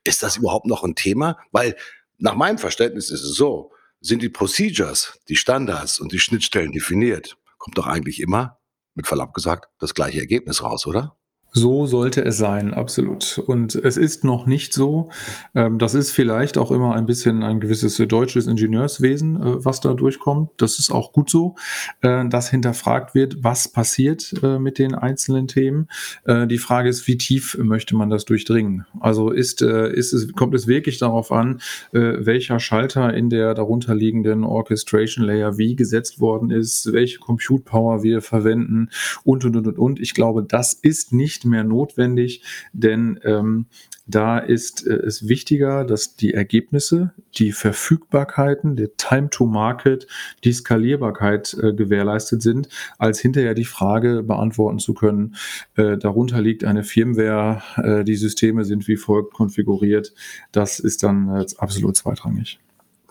Ist 0.05 0.23
das 0.23 0.37
überhaupt 0.37 0.67
noch 0.67 0.85
ein 0.85 0.95
Thema? 0.95 1.39
Weil 1.51 1.77
nach 2.19 2.35
meinem 2.35 2.59
Verständnis 2.59 3.11
ist 3.11 3.23
es 3.23 3.35
so, 3.35 3.73
sind 4.01 4.23
die 4.23 4.29
Procedures, 4.29 5.21
die 5.29 5.37
Standards 5.37 6.01
und 6.01 6.13
die 6.13 6.19
Schnittstellen 6.19 6.73
definiert, 6.73 7.37
kommt 7.59 7.79
doch 7.79 7.87
eigentlich 7.87 8.21
immer, 8.21 8.59
mit 8.95 9.07
Verlaub 9.07 9.33
gesagt, 9.33 9.69
das 9.79 9.95
gleiche 9.95 10.21
Ergebnis 10.21 10.63
raus, 10.63 10.87
oder? 10.87 11.17
So 11.55 11.85
sollte 11.85 12.25
es 12.25 12.39
sein, 12.39 12.73
absolut. 12.73 13.39
Und 13.47 13.75
es 13.75 13.99
ist 13.99 14.25
noch 14.25 14.47
nicht 14.47 14.73
so. 14.73 15.11
Ähm, 15.55 15.79
das 15.79 15.93
ist 15.93 16.11
vielleicht 16.11 16.57
auch 16.57 16.71
immer 16.71 16.95
ein 16.95 17.05
bisschen 17.05 17.43
ein 17.43 17.61
gewisses 17.61 17.99
deutsches 18.09 18.47
Ingenieurswesen, 18.47 19.37
äh, 19.37 19.65
was 19.65 19.81
da 19.81 19.93
durchkommt. 19.93 20.51
Das 20.57 20.79
ist 20.79 20.91
auch 20.91 21.13
gut 21.13 21.29
so, 21.29 21.57
äh, 22.01 22.27
dass 22.27 22.49
hinterfragt 22.49 23.15
wird, 23.15 23.45
was 23.45 23.69
passiert 23.69 24.33
äh, 24.43 24.59
mit 24.59 24.79
den 24.79 24.95
einzelnen 24.95 25.47
Themen. 25.47 25.89
Die 26.27 26.59
Frage 26.59 26.89
ist, 26.89 27.07
wie 27.07 27.19
tief 27.19 27.59
möchte 27.59 27.97
man 27.97 28.09
das 28.09 28.25
durchdringen? 28.25 28.87
Also 29.01 29.31
ist, 29.31 29.61
ist 29.61 30.13
es, 30.13 30.33
kommt 30.33 30.55
es 30.55 30.67
wirklich 30.67 30.99
darauf 30.99 31.33
an, 31.33 31.61
welcher 31.91 32.59
Schalter 32.61 33.13
in 33.13 33.29
der 33.29 33.55
darunterliegenden 33.55 34.45
Orchestration 34.45 35.25
Layer 35.25 35.59
wie 35.59 35.77
gesetzt 35.77 36.21
worden 36.21 36.51
ist, 36.51 36.93
welche 36.93 37.19
Compute 37.19 37.65
Power 37.65 38.03
wir 38.03 38.23
verwenden 38.23 38.89
und, 39.25 39.45
und, 39.45 39.57
und, 39.57 39.79
und. 39.79 40.01
Ich 40.01 40.15
glaube, 40.15 40.45
das 40.45 40.73
ist 40.73 41.13
nicht 41.13 41.42
nicht 41.45 41.51
mehr 41.51 41.65
notwendig, 41.65 42.43
denn 42.73 43.19
ähm, 43.25 43.67
da 44.07 44.39
ist 44.39 44.87
äh, 44.87 44.95
es 44.95 45.29
wichtiger, 45.29 45.85
dass 45.85 46.17
die 46.17 46.35
Ergebnisse, 46.35 47.13
die 47.39 47.53
Verfügbarkeiten, 47.53 48.77
der 48.77 48.97
Time 48.97 49.31
to 49.31 49.47
Market, 49.47 50.07
die 50.45 50.53
Skalierbarkeit 50.53 51.57
äh, 51.61 51.73
gewährleistet 51.73 52.43
sind, 52.43 52.69
als 52.99 53.21
hinterher 53.21 53.55
die 53.55 53.65
Frage 53.65 54.23
beantworten 54.23 54.79
zu 54.79 54.95
können, 54.95 55.37
äh, 55.77 55.97
darunter 55.97 56.41
liegt 56.41 56.65
eine 56.65 56.85
Firmware, 56.85 57.63
äh, 57.77 58.05
die 58.05 58.17
Systeme 58.17 58.65
sind 58.65 58.89
wie 58.89 58.97
folgt 58.97 59.35
konfiguriert. 59.35 60.13
Das 60.51 60.79
ist 60.79 61.03
dann 61.03 61.29
äh, 61.29 61.47
absolut 61.59 61.97
zweitrangig. 61.97 62.59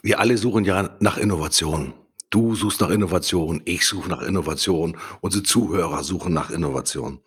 Wir 0.04 0.20
alle 0.20 0.38
suchen 0.38 0.66
ja 0.66 0.96
nach 1.00 1.18
Innovation. 1.18 1.94
Du 2.32 2.56
suchst 2.56 2.80
nach 2.80 2.90
Innovation, 2.90 3.62
ich 3.66 3.86
suche 3.86 4.08
nach 4.08 4.22
Innovation, 4.22 4.96
unsere 5.20 5.44
Zuhörer 5.44 6.02
suchen 6.02 6.34
nach 6.34 6.50
Innovation. 6.50 7.20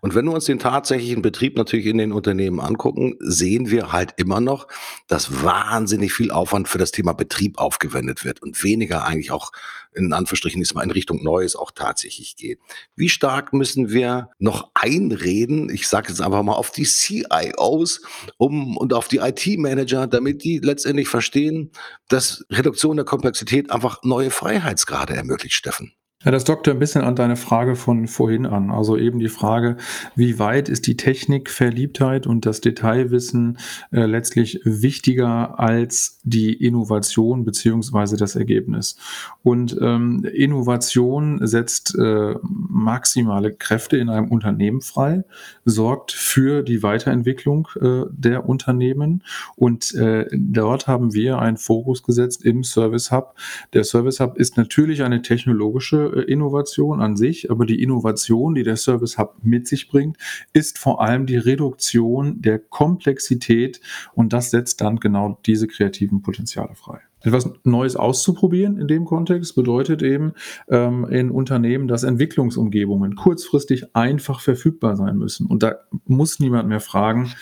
Und 0.00 0.14
wenn 0.14 0.26
wir 0.26 0.32
uns 0.32 0.44
den 0.44 0.60
tatsächlichen 0.60 1.22
Betrieb 1.22 1.56
natürlich 1.56 1.86
in 1.86 1.98
den 1.98 2.12
Unternehmen 2.12 2.60
angucken, 2.60 3.16
sehen 3.18 3.68
wir 3.68 3.90
halt 3.90 4.14
immer 4.16 4.40
noch, 4.40 4.68
dass 5.08 5.42
wahnsinnig 5.42 6.12
viel 6.12 6.30
Aufwand 6.30 6.68
für 6.68 6.78
das 6.78 6.92
Thema 6.92 7.14
Betrieb 7.14 7.58
aufgewendet 7.58 8.24
wird 8.24 8.40
und 8.40 8.62
weniger 8.62 9.04
eigentlich 9.04 9.32
auch 9.32 9.50
in 9.98 10.12
Anführungsstrichen 10.12 10.62
ist 10.62 10.74
mal 10.74 10.82
in 10.82 10.90
Richtung 10.90 11.22
Neues 11.22 11.56
auch 11.56 11.70
tatsächlich 11.70 12.36
geht. 12.36 12.58
Wie 12.96 13.08
stark 13.08 13.52
müssen 13.52 13.90
wir 13.90 14.30
noch 14.38 14.70
einreden, 14.74 15.68
ich 15.70 15.88
sage 15.88 16.08
jetzt 16.08 16.20
einfach 16.20 16.42
mal 16.42 16.54
auf 16.54 16.70
die 16.70 16.84
CIOs 16.84 18.00
um, 18.36 18.76
und 18.76 18.92
auf 18.92 19.08
die 19.08 19.18
IT-Manager, 19.18 20.06
damit 20.06 20.44
die 20.44 20.58
letztendlich 20.58 21.08
verstehen, 21.08 21.72
dass 22.08 22.44
Reduktion 22.50 22.96
der 22.96 23.04
Komplexität 23.04 23.70
einfach 23.70 24.02
neue 24.02 24.30
Freiheitsgrade 24.30 25.14
ermöglicht, 25.14 25.54
Steffen? 25.54 25.92
Ja, 26.24 26.32
das 26.32 26.42
dockt 26.42 26.66
ein 26.66 26.80
bisschen 26.80 27.02
an 27.02 27.14
deine 27.14 27.36
Frage 27.36 27.76
von 27.76 28.08
vorhin 28.08 28.44
an. 28.44 28.72
Also 28.72 28.96
eben 28.96 29.20
die 29.20 29.28
Frage, 29.28 29.76
wie 30.16 30.40
weit 30.40 30.68
ist 30.68 30.88
die 30.88 30.96
Technikverliebtheit 30.96 32.26
und 32.26 32.44
das 32.44 32.60
Detailwissen 32.60 33.58
äh, 33.92 34.04
letztlich 34.04 34.60
wichtiger 34.64 35.60
als 35.60 36.18
die 36.24 36.52
Innovation 36.54 37.44
beziehungsweise 37.44 38.16
das 38.16 38.34
Ergebnis. 38.34 38.96
Und 39.44 39.78
ähm, 39.80 40.24
Innovation 40.24 41.46
setzt 41.46 41.94
äh, 41.96 42.34
maximale 42.42 43.52
Kräfte 43.52 43.96
in 43.96 44.08
einem 44.08 44.26
Unternehmen 44.26 44.80
frei, 44.80 45.22
sorgt 45.64 46.10
für 46.10 46.64
die 46.64 46.82
Weiterentwicklung 46.82 47.68
äh, 47.80 48.02
der 48.10 48.48
Unternehmen 48.48 49.22
und 49.54 49.94
äh, 49.94 50.26
dort 50.32 50.88
haben 50.88 51.14
wir 51.14 51.38
einen 51.38 51.58
Fokus 51.58 52.02
gesetzt 52.02 52.44
im 52.44 52.64
Service 52.64 53.12
Hub. 53.12 53.36
Der 53.72 53.84
Service 53.84 54.18
Hub 54.18 54.36
ist 54.36 54.56
natürlich 54.56 55.04
eine 55.04 55.22
technologische 55.22 56.07
Innovation 56.08 57.00
an 57.00 57.16
sich, 57.16 57.50
aber 57.50 57.66
die 57.66 57.82
Innovation, 57.82 58.54
die 58.54 58.62
der 58.62 58.76
Service 58.76 59.18
Hub 59.18 59.36
mit 59.42 59.66
sich 59.66 59.88
bringt, 59.88 60.16
ist 60.52 60.78
vor 60.78 61.00
allem 61.00 61.26
die 61.26 61.36
Reduktion 61.36 62.40
der 62.40 62.58
Komplexität 62.58 63.80
und 64.14 64.32
das 64.32 64.50
setzt 64.50 64.80
dann 64.80 64.96
genau 64.96 65.38
diese 65.46 65.66
kreativen 65.66 66.22
Potenziale 66.22 66.74
frei. 66.74 67.00
Etwas 67.20 67.50
Neues 67.64 67.96
auszuprobieren 67.96 68.78
in 68.78 68.86
dem 68.86 69.04
Kontext 69.04 69.56
bedeutet 69.56 70.02
eben 70.02 70.34
ähm, 70.68 71.04
in 71.10 71.30
Unternehmen, 71.30 71.88
dass 71.88 72.04
Entwicklungsumgebungen 72.04 73.16
kurzfristig 73.16 73.96
einfach 73.96 74.40
verfügbar 74.40 74.96
sein 74.96 75.16
müssen. 75.16 75.46
Und 75.46 75.64
da 75.64 75.76
muss 76.06 76.38
niemand 76.38 76.68
mehr 76.68 76.80
fragen, 76.80 77.32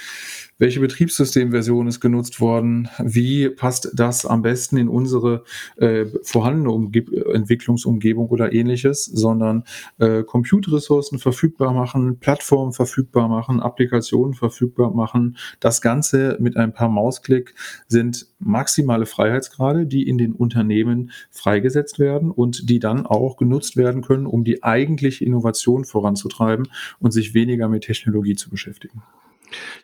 welche 0.58 0.80
Betriebssystemversion 0.80 1.86
ist 1.86 2.00
genutzt 2.00 2.40
worden, 2.40 2.88
wie 2.98 3.48
passt 3.48 3.90
das 3.94 4.24
am 4.24 4.42
besten 4.42 4.76
in 4.76 4.88
unsere 4.88 5.44
äh, 5.76 6.06
vorhandene 6.22 6.70
Umge 6.70 7.04
Entwicklungsumgebung 7.32 8.28
oder 8.28 8.52
ähnliches, 8.52 9.04
sondern 9.04 9.64
äh, 9.98 10.22
Computerressourcen 10.22 11.18
verfügbar 11.18 11.72
machen, 11.72 12.18
Plattformen 12.18 12.72
verfügbar 12.72 13.28
machen, 13.28 13.60
Applikationen 13.60 14.34
verfügbar 14.34 14.92
machen. 14.92 15.36
Das 15.60 15.80
Ganze 15.80 16.36
mit 16.40 16.56
ein 16.56 16.72
paar 16.72 16.88
Mausklick 16.88 17.54
sind 17.86 18.26
maximale 18.38 19.06
Freiheitsgrade, 19.06 19.86
die 19.86 20.08
in 20.08 20.18
den 20.18 20.32
Unternehmen 20.32 21.10
freigesetzt 21.30 21.98
werden 21.98 22.30
und 22.30 22.70
die 22.70 22.78
dann 22.78 23.06
auch 23.06 23.36
genutzt 23.36 23.76
werden 23.76 24.02
können, 24.02 24.26
um 24.26 24.44
die 24.44 24.62
eigentliche 24.62 25.24
Innovation 25.24 25.84
voranzutreiben 25.84 26.68
und 26.98 27.10
sich 27.10 27.34
weniger 27.34 27.68
mit 27.68 27.84
Technologie 27.84 28.36
zu 28.36 28.50
beschäftigen. 28.50 29.02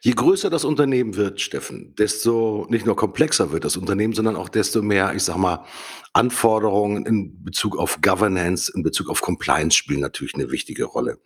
Je 0.00 0.12
größer 0.12 0.50
das 0.50 0.64
Unternehmen 0.64 1.16
wird, 1.16 1.40
Steffen, 1.40 1.94
desto 1.96 2.66
nicht 2.68 2.86
nur 2.86 2.96
komplexer 2.96 3.52
wird 3.52 3.64
das 3.64 3.76
Unternehmen, 3.76 4.12
sondern 4.12 4.36
auch 4.36 4.48
desto 4.48 4.82
mehr, 4.82 5.14
ich 5.14 5.22
sag 5.22 5.36
mal, 5.36 5.64
Anforderungen 6.14 7.06
in 7.06 7.42
Bezug 7.42 7.78
auf 7.78 8.00
Governance, 8.02 8.70
in 8.74 8.82
Bezug 8.82 9.08
auf 9.08 9.22
Compliance 9.22 9.76
spielen 9.76 10.00
natürlich 10.00 10.34
eine 10.34 10.50
wichtige 10.50 10.84
Rolle. 10.84 11.18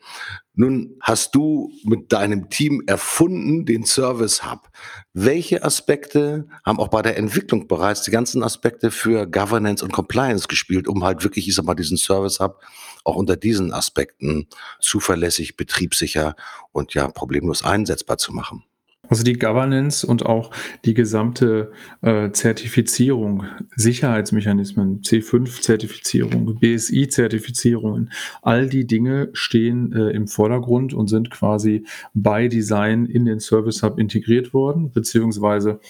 Nun 0.54 0.96
hast 1.00 1.34
du 1.34 1.72
mit 1.84 2.12
deinem 2.12 2.50
Team 2.50 2.82
erfunden 2.86 3.66
den 3.66 3.84
Service 3.84 4.44
Hub. 4.44 4.70
Welche 5.12 5.64
Aspekte 5.64 6.46
haben 6.64 6.78
auch 6.78 6.88
bei 6.88 7.02
der 7.02 7.16
Entwicklung 7.16 7.66
bereits 7.66 8.02
die 8.02 8.12
ganzen 8.12 8.44
Aspekte 8.44 8.92
für 8.92 9.26
Governance 9.26 9.84
und 9.84 9.92
Compliance 9.92 10.46
gespielt, 10.46 10.86
um 10.86 11.02
halt 11.02 11.24
wirklich, 11.24 11.48
ich 11.48 11.54
sag 11.54 11.64
mal, 11.64 11.74
diesen 11.74 11.96
Service 11.96 12.38
Hub 12.38 12.62
auch 13.02 13.16
unter 13.16 13.36
diesen 13.36 13.72
Aspekten 13.72 14.46
zuverlässig, 14.80 15.56
betriebssicher 15.56 16.36
und 16.72 16.94
ja 16.94 17.08
problemlos 17.08 17.64
einsetzbar 17.64 18.18
zu 18.18 18.25
machen? 18.32 18.64
Also 19.08 19.22
die 19.22 19.38
Governance 19.38 20.06
und 20.06 20.26
auch 20.26 20.50
die 20.84 20.94
gesamte 20.94 21.72
äh, 22.02 22.30
Zertifizierung, 22.32 23.44
Sicherheitsmechanismen, 23.76 25.02
C5-Zertifizierung, 25.02 26.58
BSI-Zertifizierungen, 26.58 28.10
all 28.42 28.68
die 28.68 28.86
Dinge 28.86 29.30
stehen 29.32 29.92
äh, 29.92 30.10
im 30.10 30.26
Vordergrund 30.26 30.92
und 30.94 31.08
sind 31.08 31.30
quasi 31.30 31.84
bei 32.14 32.48
Design 32.48 33.06
in 33.06 33.24
den 33.24 33.40
Service 33.40 33.82
Hub 33.82 33.98
integriert 33.98 34.52
worden, 34.52 34.90
beziehungsweise 34.92 35.80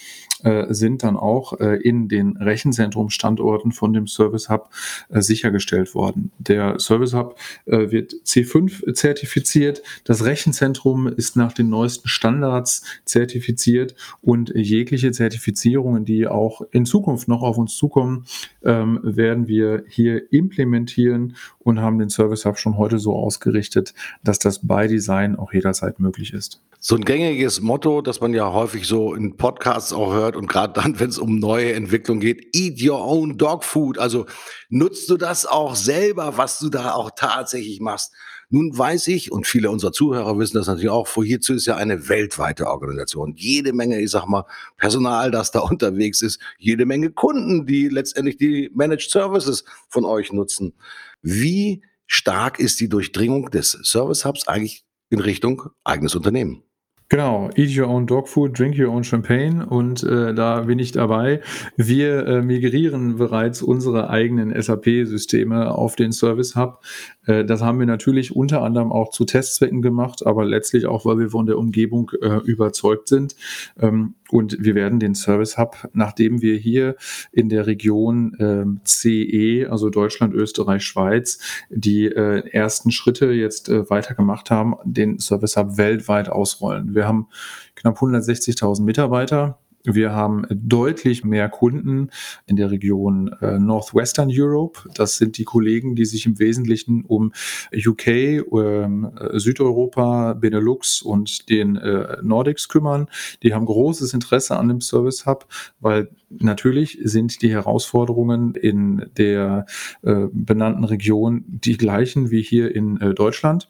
äh, 0.47 0.73
sind 0.73 1.03
dann 1.03 1.17
auch 1.17 1.59
äh, 1.59 1.77
in 1.77 2.07
den 2.09 2.37
Rechenzentrumstandorten 2.37 3.73
von 3.73 3.93
dem 3.93 4.07
Service 4.07 4.49
Hub 4.49 4.71
äh, 5.09 5.21
sichergestellt 5.21 5.93
worden. 5.95 6.31
Der 6.39 6.79
Service 6.79 7.15
Hub 7.15 7.37
äh, 7.65 7.91
wird 7.91 8.15
C5 8.25 8.95
zertifiziert, 8.95 9.83
das 10.05 10.25
Rechenzentrum 10.25 11.09
ist 11.09 11.35
nach 11.35 11.53
den 11.53 11.69
neuesten 11.69 12.07
Standards 12.07 12.85
zertifiziert 13.05 13.97
und 14.23 14.53
jegliche 14.55 15.11
Zertifizierungen, 15.11 16.05
die 16.05 16.29
auch 16.29 16.63
in 16.71 16.87
Zukunft 16.87 17.27
noch 17.27 17.43
auf 17.43 17.59
uns 17.59 17.77
zukommen, 17.77 18.25
ähm, 18.63 19.01
werden 19.03 19.49
wir 19.49 19.83
hier 19.89 20.33
implementieren 20.33 21.35
und 21.59 21.81
haben 21.81 21.99
den 21.99 22.09
Service 22.09 22.45
Hub 22.45 22.57
schon 22.59 22.79
heute 22.79 23.01
so 23.01 23.17
ausgerichtet, 23.17 23.95
dass 24.23 24.39
das 24.39 24.61
bei 24.65 24.87
Design 24.87 25.35
auch 25.35 25.53
jederzeit 25.53 25.99
möglich 25.99 26.33
ist. 26.33 26.61
So 26.79 26.95
ein 26.95 27.05
gängiges 27.05 27.61
Motto, 27.61 28.01
das 28.01 28.21
man 28.21 28.33
ja 28.33 28.53
häufig 28.53 28.87
so 28.87 29.15
in 29.15 29.37
Podcasts 29.37 29.93
auch 29.93 30.13
hört 30.13 30.36
und 30.37 30.47
gerade 30.49 30.81
dann, 30.81 31.01
wenn 31.01 31.11
es 31.11 31.19
um 31.19 31.39
neue 31.39 31.73
Entwicklung 31.73 32.21
geht, 32.21 32.55
eat 32.55 32.83
your 32.83 33.01
own 33.01 33.37
dog 33.39 33.65
food. 33.65 33.99
Also 33.99 34.27
nutzt 34.69 35.11
du 35.11 35.17
das 35.17 35.47
auch 35.47 35.75
selber, 35.75 36.37
was 36.37 36.59
du 36.59 36.69
da 36.69 36.93
auch 36.93 37.11
tatsächlich 37.17 37.81
machst. 37.81 38.13
Nun 38.49 38.77
weiß 38.77 39.09
ich, 39.09 39.33
und 39.33 39.47
viele 39.47 39.71
unserer 39.71 39.91
Zuhörer 39.91 40.39
wissen 40.39 40.57
das 40.57 40.69
natürlich 40.69 40.91
auch, 40.91 41.09
Fujitsu 41.09 41.55
ist 41.55 41.67
ja 41.67 41.77
eine 41.77 42.09
weltweite 42.09 42.69
Organisation. 42.69 43.35
Jede 43.37 43.73
Menge, 43.73 44.01
ich 44.01 44.11
sag 44.11 44.27
mal, 44.27 44.45
Personal, 44.77 45.33
das 45.33 45.51
da 45.51 45.61
unterwegs 45.71 46.23
ist, 46.23 46.41
jede 46.59 46.87
Menge 46.87 47.11
Kunden, 47.11 47.67
die 47.67 47.89
letztendlich 47.89 48.37
die 48.37 48.71
Managed 48.73 49.11
Services 49.11 49.65
von 49.89 50.05
euch 50.05 50.33
nutzen. 50.33 50.75
Wie 51.23 51.83
stark 52.07 52.61
ist 52.61 52.79
die 52.79 52.89
Durchdringung 52.89 53.51
des 53.51 53.73
Service 53.83 54.25
Hubs 54.25 54.47
eigentlich 54.47 54.85
in 55.11 55.19
Richtung 55.19 55.71
eigenes 55.83 56.15
Unternehmen? 56.15 56.63
Genau, 57.09 57.51
eat 57.55 57.77
your 57.77 57.87
own 57.87 58.05
dog 58.07 58.27
food, 58.27 58.59
drink 58.59 58.77
your 58.77 58.89
own 58.89 59.05
champagne 59.05 59.65
und 59.65 60.03
äh, 60.03 60.35
da 60.35 60.63
bin 60.63 60.81
ich 60.81 60.91
dabei. 60.91 61.41
Wir 61.77 62.27
äh, 62.27 62.43
migrieren 62.43 63.17
bereits 63.17 63.63
unsere 63.63 64.11
eigenen 64.11 64.61
SAP-Systeme 64.61 65.73
auf 65.73 65.95
den 65.95 66.11
Service 66.11 66.57
Hub. 66.57 66.83
Äh, 67.27 67.45
das 67.45 67.63
haben 67.63 67.79
wir 67.79 67.87
natürlich 67.87 68.35
unter 68.35 68.63
anderem 68.63 68.91
auch 68.91 69.11
zu 69.11 69.25
Testzwecken 69.25 69.83
gemacht, 69.83 70.27
aber 70.27 70.45
letztlich 70.45 70.87
auch, 70.87 71.07
weil 71.07 71.19
wir 71.19 71.31
von 71.31 71.47
der 71.47 71.59
Umgebung 71.59 72.11
äh, 72.21 72.41
überzeugt 72.45 73.07
sind. 73.07 73.37
Ähm, 73.81 74.15
und 74.31 74.57
wir 74.61 74.75
werden 74.75 74.99
den 74.99 75.15
Service 75.15 75.59
Hub, 75.59 75.89
nachdem 75.93 76.43
wir 76.43 76.57
hier 76.57 76.97
in 77.33 77.49
der 77.49 77.67
Region 77.67 78.37
ähm, 78.39 78.81
CE, 78.85 79.69
also 79.71 79.91
Deutschland, 79.91 80.35
Österreich, 80.35 80.85
Schweiz, 80.85 81.39
die 81.71 82.07
äh, 82.07 82.49
ersten 82.51 82.91
Schritte 82.91 83.27
jetzt 83.33 83.69
äh, 83.69 83.89
weiter 83.91 84.15
gemacht 84.15 84.51
haben, 84.51 84.75
den 84.85 85.19
Service 85.19 85.57
Hub 85.57 85.77
weltweit 85.77 86.29
ausrollen. 86.29 86.95
Wir 86.95 87.07
haben 87.07 87.29
knapp 87.75 87.99
160.000 87.99 88.83
Mitarbeiter 88.83 89.59
wir 89.87 90.13
haben 90.13 90.45
deutlich 90.51 91.25
mehr 91.25 91.49
Kunden 91.49 92.11
in 92.47 92.57
der 92.57 92.71
Region 92.71 93.35
äh, 93.41 93.59
Northwestern 93.59 94.29
Europe. 94.33 94.81
Das 94.95 95.17
sind 95.17 95.39
die 95.39 95.45
Kollegen, 95.45 95.95
die 95.95 96.05
sich 96.05 96.27
im 96.27 96.39
Wesentlichen 96.39 97.05
um 97.05 97.33
UK, 97.73 98.07
ähm, 98.09 99.11
Südeuropa, 99.35 100.35
Benelux 100.35 101.03
und 101.03 101.49
den 101.49 101.77
äh, 101.77 102.19
Nordics 102.23 102.69
kümmern. 102.69 103.09
Die 103.43 103.55
haben 103.55 103.67
großes 103.67 104.13
Interesse 104.13 104.57
an 104.57 104.69
dem 104.69 104.81
Service 104.81 105.27
Hub, 105.27 105.47
weil 105.81 106.11
natürlich 106.29 106.99
sind 107.03 107.43
die 107.43 107.51
Herausforderungen 107.51 108.55
in 108.55 109.07
der 109.17 109.67
äh, 110.03 110.27
benannten 110.33 110.85
Region 110.85 111.45
die 111.47 111.77
gleichen 111.77 112.31
wie 112.31 112.43
hier 112.43 112.75
in 112.75 113.01
äh, 113.01 113.15
Deutschland. 113.15 113.69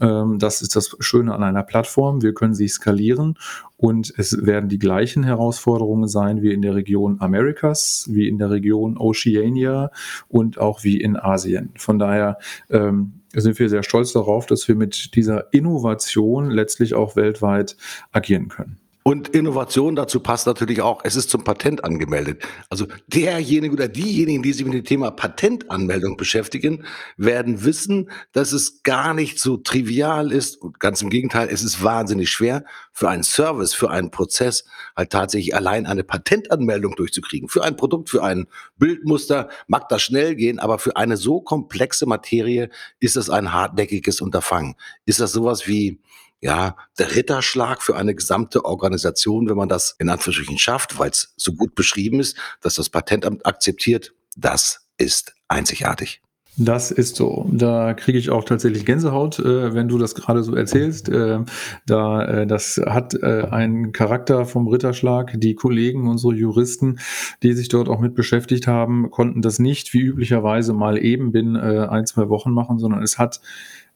Ähm, 0.00 0.38
das 0.38 0.62
ist 0.62 0.76
das 0.76 0.96
Schöne 1.00 1.34
an 1.34 1.42
einer 1.42 1.62
Plattform. 1.62 2.22
Wir 2.22 2.34
können 2.34 2.54
sie 2.54 2.68
skalieren 2.68 3.38
und 3.76 4.12
es 4.16 4.44
werden 4.44 4.68
die 4.68 4.78
gleichen 4.78 5.24
Herausforderungen 5.24 6.08
sein 6.08 6.42
wie 6.42 6.52
in 6.52 6.62
der 6.62 6.74
Region 6.74 7.20
Americas, 7.20 8.06
wie 8.10 8.28
in 8.28 8.38
der 8.38 8.50
Region 8.50 8.96
Oceania 8.96 9.90
und 10.28 10.58
auch 10.58 10.84
wie 10.84 11.00
in 11.00 11.16
Asien. 11.16 11.70
Von 11.76 11.98
daher 11.98 12.38
ähm, 12.70 13.20
sind 13.32 13.58
wir 13.58 13.68
sehr 13.68 13.82
stolz 13.82 14.12
darauf, 14.12 14.46
dass 14.46 14.66
wir 14.68 14.74
mit 14.74 15.14
dieser 15.14 15.52
Innovation 15.52 16.50
letztlich 16.50 16.94
auch 16.94 17.16
weltweit 17.16 17.76
agieren 18.12 18.48
können. 18.48 18.78
Und 19.08 19.28
Innovation 19.28 19.96
dazu 19.96 20.20
passt 20.20 20.46
natürlich 20.46 20.82
auch, 20.82 21.00
es 21.02 21.16
ist 21.16 21.30
zum 21.30 21.42
Patent 21.42 21.82
angemeldet. 21.82 22.42
Also 22.68 22.86
derjenige 23.06 23.72
oder 23.72 23.88
diejenigen, 23.88 24.42
die 24.42 24.52
sich 24.52 24.66
mit 24.66 24.74
dem 24.74 24.84
Thema 24.84 25.10
Patentanmeldung 25.10 26.18
beschäftigen, 26.18 26.84
werden 27.16 27.64
wissen, 27.64 28.10
dass 28.32 28.52
es 28.52 28.82
gar 28.82 29.14
nicht 29.14 29.40
so 29.40 29.56
trivial 29.56 30.30
ist. 30.30 30.60
Und 30.60 30.78
ganz 30.78 31.00
im 31.00 31.08
Gegenteil, 31.08 31.48
es 31.50 31.62
ist 31.62 31.82
wahnsinnig 31.82 32.28
schwer 32.28 32.66
für 32.92 33.08
einen 33.08 33.22
Service, 33.22 33.72
für 33.72 33.88
einen 33.88 34.10
Prozess 34.10 34.66
halt 34.94 35.08
tatsächlich 35.08 35.54
allein 35.54 35.86
eine 35.86 36.04
Patentanmeldung 36.04 36.94
durchzukriegen. 36.94 37.48
Für 37.48 37.64
ein 37.64 37.76
Produkt, 37.76 38.10
für 38.10 38.22
ein 38.22 38.46
Bildmuster 38.76 39.48
mag 39.68 39.88
das 39.88 40.02
schnell 40.02 40.34
gehen, 40.34 40.58
aber 40.58 40.78
für 40.78 40.96
eine 40.96 41.16
so 41.16 41.40
komplexe 41.40 42.04
Materie 42.04 42.68
ist 43.00 43.16
es 43.16 43.30
ein 43.30 43.54
hartnäckiges 43.54 44.20
Unterfangen. 44.20 44.74
Ist 45.06 45.20
das 45.20 45.32
sowas 45.32 45.66
wie 45.66 45.98
ja, 46.40 46.76
der 46.98 47.14
Ritterschlag 47.14 47.82
für 47.82 47.96
eine 47.96 48.14
gesamte 48.14 48.64
Organisation, 48.64 49.48
wenn 49.48 49.56
man 49.56 49.68
das 49.68 49.96
in 49.98 50.08
Anführungsstrichen 50.08 50.58
schafft, 50.58 50.98
weil 50.98 51.10
es 51.10 51.34
so 51.36 51.52
gut 51.52 51.74
beschrieben 51.74 52.20
ist, 52.20 52.36
dass 52.60 52.74
das 52.74 52.90
Patentamt 52.90 53.44
akzeptiert, 53.44 54.12
das 54.36 54.86
ist 54.98 55.34
einzigartig. 55.48 56.20
Das 56.60 56.90
ist 56.90 57.14
so. 57.14 57.48
Da 57.52 57.94
kriege 57.94 58.18
ich 58.18 58.30
auch 58.30 58.42
tatsächlich 58.42 58.84
Gänsehaut, 58.84 59.38
äh, 59.38 59.74
wenn 59.74 59.86
du 59.86 59.96
das 59.96 60.16
gerade 60.16 60.42
so 60.42 60.56
erzählst. 60.56 61.08
Äh, 61.08 61.44
da, 61.86 62.24
äh, 62.24 62.46
das 62.48 62.80
hat 62.84 63.14
äh, 63.14 63.46
einen 63.48 63.92
Charakter 63.92 64.44
vom 64.44 64.66
Ritterschlag. 64.66 65.34
Die 65.36 65.54
Kollegen, 65.54 66.08
unsere 66.08 66.34
Juristen, 66.34 66.98
die 67.44 67.52
sich 67.52 67.68
dort 67.68 67.88
auch 67.88 68.00
mit 68.00 68.16
beschäftigt 68.16 68.66
haben, 68.66 69.12
konnten 69.12 69.40
das 69.40 69.60
nicht 69.60 69.94
wie 69.94 70.00
üblicherweise 70.00 70.72
mal 70.72 70.98
eben 70.98 71.30
binnen 71.30 71.54
äh, 71.54 71.86
ein, 71.88 72.06
zwei 72.06 72.28
Wochen 72.28 72.50
machen, 72.50 72.80
sondern 72.80 73.04
es 73.04 73.18
hat 73.18 73.40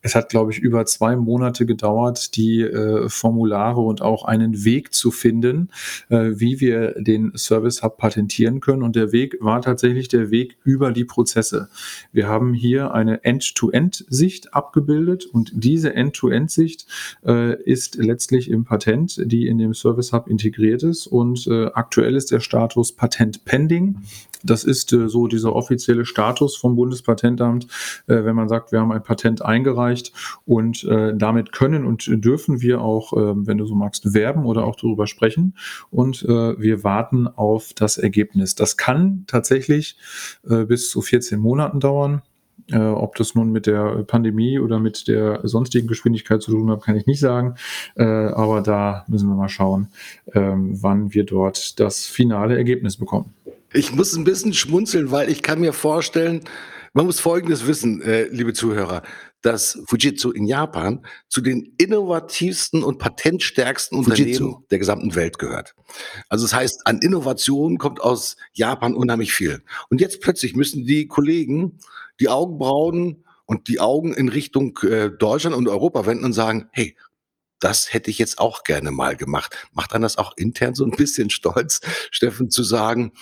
es 0.03 0.17
hat, 0.17 0.29
glaube 0.29 0.51
ich, 0.51 0.59
über 0.59 0.85
zwei 0.85 1.17
Monate 1.17 1.65
gedauert, 1.65 2.37
die 2.37 2.61
äh, 2.61 3.09
Formulare 3.09 3.81
und 3.81 4.03
auch 4.03 4.25
einen 4.25 4.65
Weg 4.65 4.93
zu 4.93 5.13
finden, 5.13 5.71
äh, 6.09 6.33
wie 6.35 6.61
wir 6.61 6.95
den 7.01 7.33
Service 7.37 7.83
Hub 7.83 7.99
patentieren 7.99 8.61
können. 8.61 8.83
Und 8.83 8.97
der 8.97 9.13
Weg 9.13 9.37
war 9.41 9.63
tatsächlich 9.63 10.09
der 10.09 10.31
Weg 10.31 10.57
über 10.65 10.91
die 10.91 11.05
Prozesse. 11.05 11.69
Wir 12.13 12.27
haben 12.27 12.53
hier 12.53 12.93
eine 12.93 13.23
End-to-End-Sicht 13.25 14.53
abgebildet 14.55 15.25
und 15.25 15.53
diese 15.55 15.95
End-to-End-Sicht 15.95 16.87
äh, 17.25 17.63
ist 17.63 17.95
letztlich 17.95 18.51
im 18.51 18.65
Patent, 18.65 19.23
die 19.25 19.47
in 19.47 19.59
dem 19.59 19.73
Service 19.73 20.13
Hub 20.13 20.27
integriert 20.27 20.83
ist. 20.83 21.07
Und 21.07 21.47
äh, 21.47 21.67
aktuell 21.75 22.17
ist 22.17 22.33
der 22.33 22.41
Status 22.41 22.93
Patent 22.93 23.45
Pending. 23.45 23.99
Das 24.45 24.65
ist 24.65 24.93
äh, 24.93 25.09
so 25.09 25.29
dieser 25.29 25.55
offizielle 25.55 26.05
Status 26.05 26.57
vom 26.57 26.75
Bundespatentamt, 26.77 27.67
äh, 28.09 28.25
wenn 28.25 28.35
man 28.35 28.49
sagt, 28.49 28.73
wir 28.73 28.81
haben 28.81 28.93
ein 28.93 29.03
Patent 29.03 29.43
eingereicht 29.43 29.92
eingereicht 29.93 30.13
und 30.45 30.85
äh, 30.85 31.15
damit 31.15 31.53
können 31.53 31.85
und 31.85 32.07
dürfen 32.25 32.61
wir 32.61 32.81
auch, 32.81 33.13
äh, 33.13 33.47
wenn 33.47 33.59
du 33.59 33.67
so 33.67 33.75
magst, 33.75 34.15
werben 34.15 34.45
oder 34.45 34.65
auch 34.65 34.77
darüber 34.77 35.07
sprechen. 35.07 35.55
Und 35.91 36.23
äh, 36.23 36.61
wir 36.61 36.85
warten 36.85 37.29
auf 37.29 37.73
das 37.75 37.99
Ergebnis. 37.99 38.55
Das 38.55 38.77
kann 38.77 39.25
tatsächlich 39.27 39.97
äh, 40.49 40.65
bis 40.65 40.91
zu 40.91 41.03
14 41.03 41.39
Monaten 41.39 41.81
dauern. 41.81 42.23
Äh, 42.71 42.79
ob 42.79 43.17
das 43.17 43.35
nun 43.35 43.51
mit 43.51 43.67
der 43.67 44.05
Pandemie 44.05 44.59
oder 44.59 44.79
mit 44.79 45.09
der 45.09 45.41
sonstigen 45.43 45.89
Geschwindigkeit 45.89 46.43
zu 46.43 46.53
tun 46.53 46.71
hat, 46.71 46.83
kann 46.85 46.97
ich 46.97 47.07
nicht 47.07 47.21
sagen. 47.21 47.57
Äh, 47.97 48.05
aber 48.05 48.61
da 48.61 49.05
müssen 49.09 49.29
wir 49.29 49.35
mal 49.35 49.49
schauen, 49.49 49.89
ähm, 50.33 50.81
wann 50.81 51.13
wir 51.13 51.25
dort 51.25 51.81
das 51.81 52.07
finale 52.07 52.57
Ergebnis 52.57 52.97
bekommen. 52.97 53.35
Ich 53.73 53.93
muss 53.93 54.15
ein 54.15 54.25
bisschen 54.25 54.53
schmunzeln, 54.53 55.11
weil 55.11 55.31
ich 55.31 55.43
kann 55.43 55.61
mir 55.61 55.73
vorstellen, 55.73 56.43
man 56.95 57.07
muss 57.07 57.21
Folgendes 57.21 57.67
wissen, 57.67 58.03
äh, 58.03 58.25
liebe 58.25 58.53
Zuhörer, 58.53 59.03
dass 59.43 59.79
Fujitsu 59.87 60.31
in 60.31 60.47
Japan 60.47 61.05
zu 61.29 61.41
den 61.41 61.75
innovativsten 61.79 62.83
und 62.83 62.99
patentstärksten 62.99 64.03
Fujitsu. 64.03 64.45
Unternehmen 64.45 64.67
der 64.71 64.79
gesamten 64.79 65.15
Welt 65.15 65.39
gehört. 65.39 65.75
Also 66.29 66.45
das 66.45 66.55
heißt, 66.55 66.87
an 66.87 67.01
Innovation 67.01 67.79
kommt 67.79 68.01
aus 68.01 68.37
Japan 68.53 68.95
unheimlich 68.95 69.33
viel. 69.33 69.63
Und 69.91 70.01
jetzt 70.01 70.21
plötzlich 70.21 70.55
müssen 70.57 70.87
die 70.87 71.07
Kollegen 71.07 71.79
die 72.21 72.29
Augenbrauen 72.29 73.25
und 73.45 73.69
die 73.69 73.81
Augen 73.81 74.15
in 74.15 74.29
Richtung 74.29 74.79
äh, 74.83 75.11
Deutschland 75.11 75.57
und 75.57 75.69
Europa 75.69 76.07
wenden 76.07 76.25
und 76.25 76.33
sagen, 76.33 76.69
hey, 76.73 76.97
das 77.63 77.93
hätte 77.93 78.11
ich 78.11 78.19
jetzt 78.19 78.39
auch 78.39 78.65
gerne 78.65 78.91
mal 78.91 79.17
gemacht. 79.17 79.57
Macht 79.73 79.93
das 79.95 80.19
auch 80.19 80.33
intern 80.37 80.75
so 80.75 80.85
ein 80.85 80.91
bisschen 80.91 81.31
stolz, 81.31 81.81
Steffen, 82.11 82.51
zu 82.51 82.63
sagen, 82.65 83.13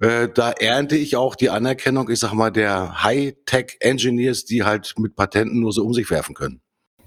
äh, 0.00 0.28
da 0.32 0.52
ernte 0.52 0.96
ich 0.96 1.16
auch 1.16 1.34
die 1.34 1.50
Anerkennung, 1.50 2.08
ich 2.08 2.20
sag 2.20 2.32
mal, 2.34 2.50
der 2.50 3.02
High-Tech-Engineers, 3.02 4.44
die 4.44 4.64
halt 4.64 4.94
mit 4.98 5.16
Patenten 5.16 5.60
nur 5.60 5.72
so 5.72 5.84
um 5.84 5.92
sich 5.92 6.10
werfen 6.10 6.34
können. 6.34 6.60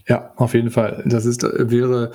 Ja, 0.08 0.34
auf 0.36 0.54
jeden 0.54 0.70
Fall. 0.70 1.02
Das 1.06 1.26
ist, 1.26 1.44
wäre 1.44 2.12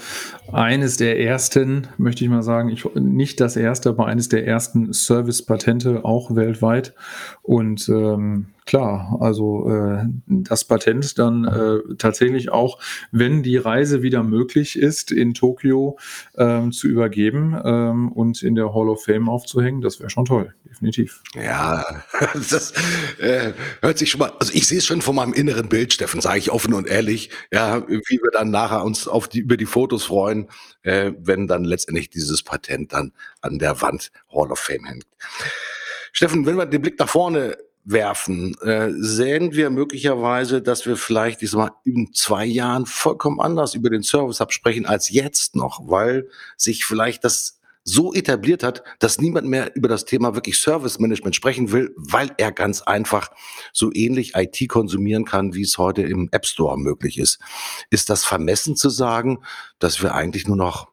eines 0.52 0.98
der 0.98 1.18
ersten, 1.18 1.88
möchte 1.96 2.22
ich 2.22 2.28
mal 2.28 2.42
sagen, 2.42 2.68
ich, 2.68 2.84
nicht 2.94 3.40
das 3.40 3.56
erste, 3.56 3.88
aber 3.88 4.06
eines 4.06 4.28
der 4.28 4.46
ersten 4.46 4.92
Service-Patente 4.92 6.04
auch 6.04 6.34
weltweit. 6.36 6.94
Und 7.40 7.88
ähm, 7.88 8.48
Klar, 8.68 9.16
also 9.20 9.66
äh, 9.70 10.04
das 10.26 10.64
Patent 10.64 11.18
dann 11.18 11.46
äh, 11.46 11.94
tatsächlich 11.96 12.50
auch, 12.50 12.78
wenn 13.10 13.42
die 13.42 13.56
Reise 13.56 14.02
wieder 14.02 14.22
möglich 14.22 14.78
ist, 14.78 15.10
in 15.10 15.32
Tokio 15.32 15.98
ähm, 16.36 16.70
zu 16.70 16.86
übergeben 16.86 17.58
ähm, 17.64 18.12
und 18.12 18.42
in 18.42 18.54
der 18.54 18.74
Hall 18.74 18.90
of 18.90 19.04
Fame 19.04 19.30
aufzuhängen, 19.30 19.80
das 19.80 20.00
wäre 20.00 20.10
schon 20.10 20.26
toll, 20.26 20.54
definitiv. 20.68 21.22
Ja, 21.34 21.82
das 22.34 22.74
äh, 23.18 23.54
hört 23.80 23.96
sich 23.96 24.10
schon 24.10 24.18
mal, 24.18 24.34
also 24.38 24.52
ich 24.52 24.68
sehe 24.68 24.76
es 24.76 24.84
schon 24.84 25.00
von 25.00 25.16
meinem 25.16 25.32
inneren 25.32 25.70
Bild, 25.70 25.94
Steffen, 25.94 26.20
sage 26.20 26.38
ich 26.38 26.52
offen 26.52 26.74
und 26.74 26.86
ehrlich, 26.86 27.30
ja, 27.50 27.88
wie 27.88 28.20
wir 28.22 28.30
dann 28.34 28.50
nachher 28.50 28.84
uns 28.84 29.08
auf 29.08 29.28
die, 29.28 29.38
über 29.38 29.56
die 29.56 29.64
Fotos 29.64 30.04
freuen, 30.04 30.50
äh, 30.82 31.12
wenn 31.18 31.46
dann 31.46 31.64
letztendlich 31.64 32.10
dieses 32.10 32.42
Patent 32.42 32.92
dann 32.92 33.12
an 33.40 33.58
der 33.58 33.80
Wand 33.80 34.12
Hall 34.30 34.52
of 34.52 34.58
Fame 34.58 34.84
hängt. 34.84 35.06
Steffen, 36.12 36.44
wenn 36.44 36.56
wir 36.56 36.66
den 36.66 36.82
Blick 36.82 36.98
nach 36.98 37.08
vorne 37.08 37.56
werfen, 37.90 38.54
äh, 38.60 38.90
sehen 38.96 39.54
wir 39.54 39.70
möglicherweise, 39.70 40.60
dass 40.60 40.84
wir 40.84 40.96
vielleicht 40.96 41.40
diesmal 41.40 41.70
in 41.84 42.12
zwei 42.12 42.44
Jahren 42.44 42.84
vollkommen 42.86 43.40
anders 43.40 43.74
über 43.74 43.88
den 43.88 44.02
Service 44.02 44.40
Hub 44.40 44.52
sprechen 44.52 44.84
als 44.86 45.08
jetzt 45.08 45.56
noch, 45.56 45.88
weil 45.88 46.28
sich 46.56 46.84
vielleicht 46.84 47.24
das 47.24 47.58
so 47.84 48.12
etabliert 48.12 48.62
hat, 48.62 48.82
dass 48.98 49.18
niemand 49.18 49.48
mehr 49.48 49.74
über 49.74 49.88
das 49.88 50.04
Thema 50.04 50.34
wirklich 50.34 50.58
Service 50.58 50.98
Management 50.98 51.34
sprechen 51.34 51.72
will, 51.72 51.94
weil 51.96 52.30
er 52.36 52.52
ganz 52.52 52.82
einfach 52.82 53.30
so 53.72 53.90
ähnlich 53.94 54.34
IT 54.34 54.68
konsumieren 54.68 55.24
kann, 55.24 55.54
wie 55.54 55.62
es 55.62 55.78
heute 55.78 56.02
im 56.02 56.28
App 56.30 56.44
Store 56.44 56.78
möglich 56.78 57.18
ist. 57.18 57.38
Ist 57.88 58.10
das 58.10 58.26
vermessen 58.26 58.76
zu 58.76 58.90
sagen, 58.90 59.38
dass 59.78 60.02
wir 60.02 60.14
eigentlich 60.14 60.46
nur 60.46 60.56
noch 60.56 60.88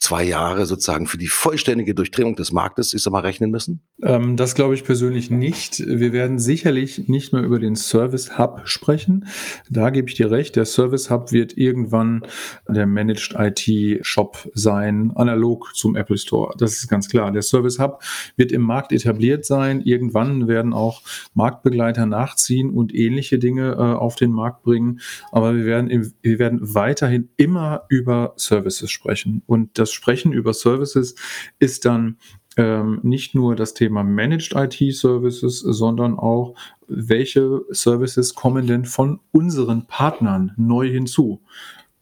zwei 0.00 0.22
Jahre 0.24 0.64
sozusagen 0.64 1.06
für 1.06 1.18
die 1.18 1.26
vollständige 1.26 1.94
Durchdringung 1.94 2.36
des 2.36 2.52
Marktes, 2.52 2.94
ich 2.94 3.02
sag 3.02 3.12
mal, 3.12 3.20
rechnen 3.20 3.50
müssen? 3.50 3.80
Ähm, 4.02 4.36
das 4.36 4.54
glaube 4.54 4.74
ich 4.74 4.84
persönlich 4.84 5.30
nicht. 5.30 5.80
Wir 5.80 6.12
werden 6.12 6.38
sicherlich 6.38 7.08
nicht 7.08 7.32
mehr 7.32 7.42
über 7.42 7.58
den 7.58 7.74
Service 7.74 8.38
Hub 8.38 8.62
sprechen. 8.64 9.26
Da 9.68 9.90
gebe 9.90 10.08
ich 10.08 10.14
dir 10.14 10.30
recht. 10.30 10.54
Der 10.56 10.66
Service 10.66 11.10
Hub 11.10 11.32
wird 11.32 11.58
irgendwann 11.58 12.22
der 12.68 12.86
Managed 12.86 13.34
IT 13.36 14.06
Shop 14.06 14.48
sein, 14.54 15.12
analog 15.16 15.74
zum 15.74 15.96
Apple 15.96 16.16
Store. 16.16 16.54
Das 16.56 16.74
ist 16.74 16.88
ganz 16.88 17.08
klar. 17.08 17.32
Der 17.32 17.42
Service 17.42 17.80
Hub 17.80 18.00
wird 18.36 18.52
im 18.52 18.62
Markt 18.62 18.92
etabliert 18.92 19.44
sein. 19.44 19.80
Irgendwann 19.80 20.46
werden 20.46 20.72
auch 20.72 21.02
Marktbegleiter 21.34 22.06
nachziehen 22.06 22.70
und 22.70 22.94
ähnliche 22.94 23.38
Dinge 23.38 23.72
äh, 23.72 23.76
auf 23.76 24.14
den 24.14 24.30
Markt 24.30 24.62
bringen. 24.62 25.00
Aber 25.32 25.56
wir 25.56 25.64
werden, 25.64 26.14
wir 26.22 26.38
werden 26.38 26.60
weiterhin 26.62 27.30
immer 27.36 27.82
über 27.88 28.34
Services 28.36 28.90
sprechen. 28.90 29.42
Und 29.46 29.78
das 29.78 29.87
Sprechen 29.92 30.32
über 30.32 30.52
Services 30.54 31.14
ist 31.58 31.84
dann 31.84 32.16
ähm, 32.56 33.00
nicht 33.02 33.34
nur 33.34 33.54
das 33.54 33.72
Thema 33.72 34.02
Managed 34.02 34.54
IT 34.54 34.94
Services, 34.94 35.60
sondern 35.60 36.18
auch, 36.18 36.54
welche 36.88 37.64
Services 37.70 38.34
kommen 38.34 38.66
denn 38.66 38.84
von 38.84 39.20
unseren 39.30 39.86
Partnern 39.86 40.52
neu 40.56 40.88
hinzu? 40.88 41.42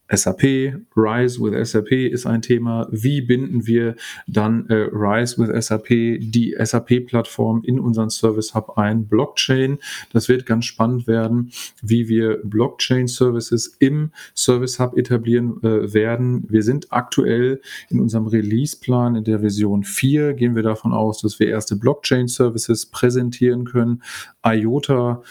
SAP, 0.08 0.74
Rise 0.94 1.40
with 1.40 1.70
SAP 1.70 1.92
ist 1.92 2.26
ein 2.26 2.42
Thema. 2.42 2.86
Wie 2.90 3.20
binden 3.20 3.66
wir 3.66 3.96
dann 4.26 4.68
äh, 4.68 4.88
Rise 4.92 5.38
with 5.38 5.66
SAP, 5.66 5.88
die 5.88 6.56
SAP-Plattform 6.58 7.62
in 7.64 7.80
unseren 7.80 8.10
Service 8.10 8.54
Hub 8.54 8.78
ein? 8.78 9.06
Blockchain, 9.08 9.78
das 10.12 10.28
wird 10.28 10.46
ganz 10.46 10.64
spannend 10.64 11.06
werden, 11.06 11.50
wie 11.82 12.08
wir 12.08 12.38
Blockchain-Services 12.44 13.76
im 13.80 14.12
Service 14.34 14.78
Hub 14.78 14.96
etablieren 14.96 15.62
äh, 15.62 15.92
werden. 15.92 16.44
Wir 16.48 16.62
sind 16.62 16.92
aktuell 16.92 17.60
in 17.90 18.00
unserem 18.00 18.26
Release-Plan 18.26 19.16
in 19.16 19.24
der 19.24 19.40
Version 19.40 19.82
4, 19.82 20.34
gehen 20.34 20.54
wir 20.54 20.62
davon 20.62 20.92
aus, 20.92 21.20
dass 21.20 21.40
wir 21.40 21.48
erste 21.48 21.76
Blockchain-Services 21.76 22.86
präsentieren 22.86 23.64
können. 23.64 24.02
IOTA 24.44 25.22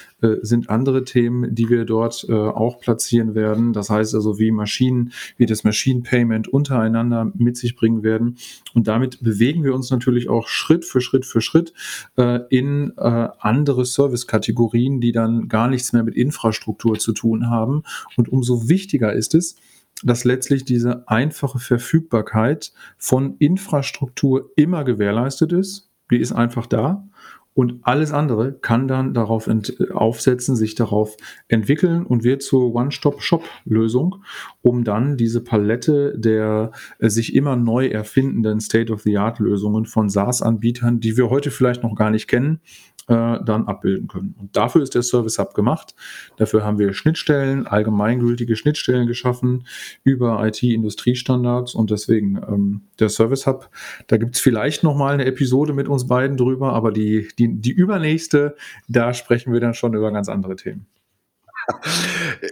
sind 0.41 0.69
andere 0.69 1.03
Themen, 1.03 1.53
die 1.53 1.69
wir 1.69 1.85
dort 1.85 2.25
äh, 2.29 2.33
auch 2.33 2.79
platzieren 2.79 3.35
werden. 3.35 3.73
Das 3.73 3.89
heißt 3.89 4.15
also, 4.15 4.39
wie 4.39 4.51
Maschinen, 4.51 5.11
wie 5.37 5.45
das 5.45 5.63
Machine 5.63 6.01
Payment 6.01 6.47
untereinander 6.47 7.31
mit 7.35 7.57
sich 7.57 7.75
bringen 7.75 8.03
werden. 8.03 8.37
Und 8.73 8.87
damit 8.87 9.23
bewegen 9.23 9.63
wir 9.63 9.73
uns 9.73 9.91
natürlich 9.91 10.29
auch 10.29 10.47
Schritt 10.47 10.85
für 10.85 11.01
Schritt 11.01 11.25
für 11.25 11.41
Schritt 11.41 11.73
äh, 12.17 12.39
in 12.49 12.93
äh, 12.97 13.29
andere 13.39 13.85
Service-Kategorien, 13.85 15.01
die 15.01 15.11
dann 15.11 15.47
gar 15.47 15.67
nichts 15.67 15.93
mehr 15.93 16.03
mit 16.03 16.15
Infrastruktur 16.15 16.97
zu 16.99 17.13
tun 17.13 17.49
haben. 17.49 17.83
Und 18.17 18.29
umso 18.29 18.69
wichtiger 18.69 19.13
ist 19.13 19.35
es, 19.35 19.55
dass 20.03 20.25
letztlich 20.25 20.65
diese 20.65 21.07
einfache 21.07 21.59
Verfügbarkeit 21.59 22.73
von 22.97 23.37
Infrastruktur 23.37 24.51
immer 24.55 24.83
gewährleistet 24.83 25.53
ist. 25.53 25.89
Die 26.11 26.17
ist 26.17 26.33
einfach 26.33 26.67
da. 26.67 27.07
Und 27.55 27.79
alles 27.83 28.11
andere 28.11 28.51
kann 28.51 28.87
dann 28.89 29.13
darauf 29.13 29.49
aufsetzen, 29.93 30.57
sich 30.57 30.75
darauf 30.75 31.15
entwickeln 31.47 32.05
und 32.05 32.25
wird 32.25 32.43
zur 32.43 32.75
One-Stop-Shop-Lösung, 32.75 34.17
um 34.61 34.83
dann 34.83 35.15
diese 35.15 35.41
Palette 35.41 36.13
der 36.17 36.71
äh, 36.99 37.09
sich 37.09 37.33
immer 37.33 37.55
neu 37.55 37.87
erfindenden 37.87 38.59
State-of-the-Art-Lösungen 38.59 39.85
von 39.85 40.09
SaaS-Anbietern, 40.09 40.99
die 40.99 41.15
wir 41.15 41.29
heute 41.29 41.49
vielleicht 41.49 41.81
noch 41.81 41.95
gar 41.95 42.09
nicht 42.09 42.27
kennen, 42.27 42.59
äh, 43.07 43.37
dann 43.43 43.67
abbilden 43.67 44.07
können. 44.07 44.35
Und 44.39 44.55
dafür 44.55 44.81
ist 44.81 44.95
der 44.95 45.03
Service 45.03 45.37
Hub 45.37 45.53
gemacht. 45.53 45.93
Dafür 46.37 46.63
haben 46.63 46.79
wir 46.79 46.93
Schnittstellen, 46.93 47.67
allgemeingültige 47.67 48.55
Schnittstellen 48.55 49.05
geschaffen 49.05 49.67
über 50.03 50.43
IT-Industriestandards 50.45 51.75
und 51.75 51.91
deswegen 51.91 52.37
ähm, 52.37 52.81
der 52.99 53.09
Service 53.09 53.45
Hub. 53.45 53.69
Da 54.07 54.17
gibt 54.17 54.35
es 54.35 54.41
vielleicht 54.41 54.83
noch 54.83 54.95
mal 54.95 55.13
eine 55.13 55.25
Episode 55.25 55.73
mit 55.73 55.87
uns 55.87 56.07
beiden 56.07 56.35
drüber, 56.35 56.73
aber 56.73 56.91
die, 56.91 57.27
die, 57.37 57.44
die 57.49 57.71
übernächste, 57.71 58.55
da 58.87 59.13
sprechen 59.13 59.53
wir 59.53 59.59
dann 59.59 59.73
schon 59.73 59.93
über 59.93 60.11
ganz 60.11 60.29
andere 60.29 60.55
Themen. 60.55 60.87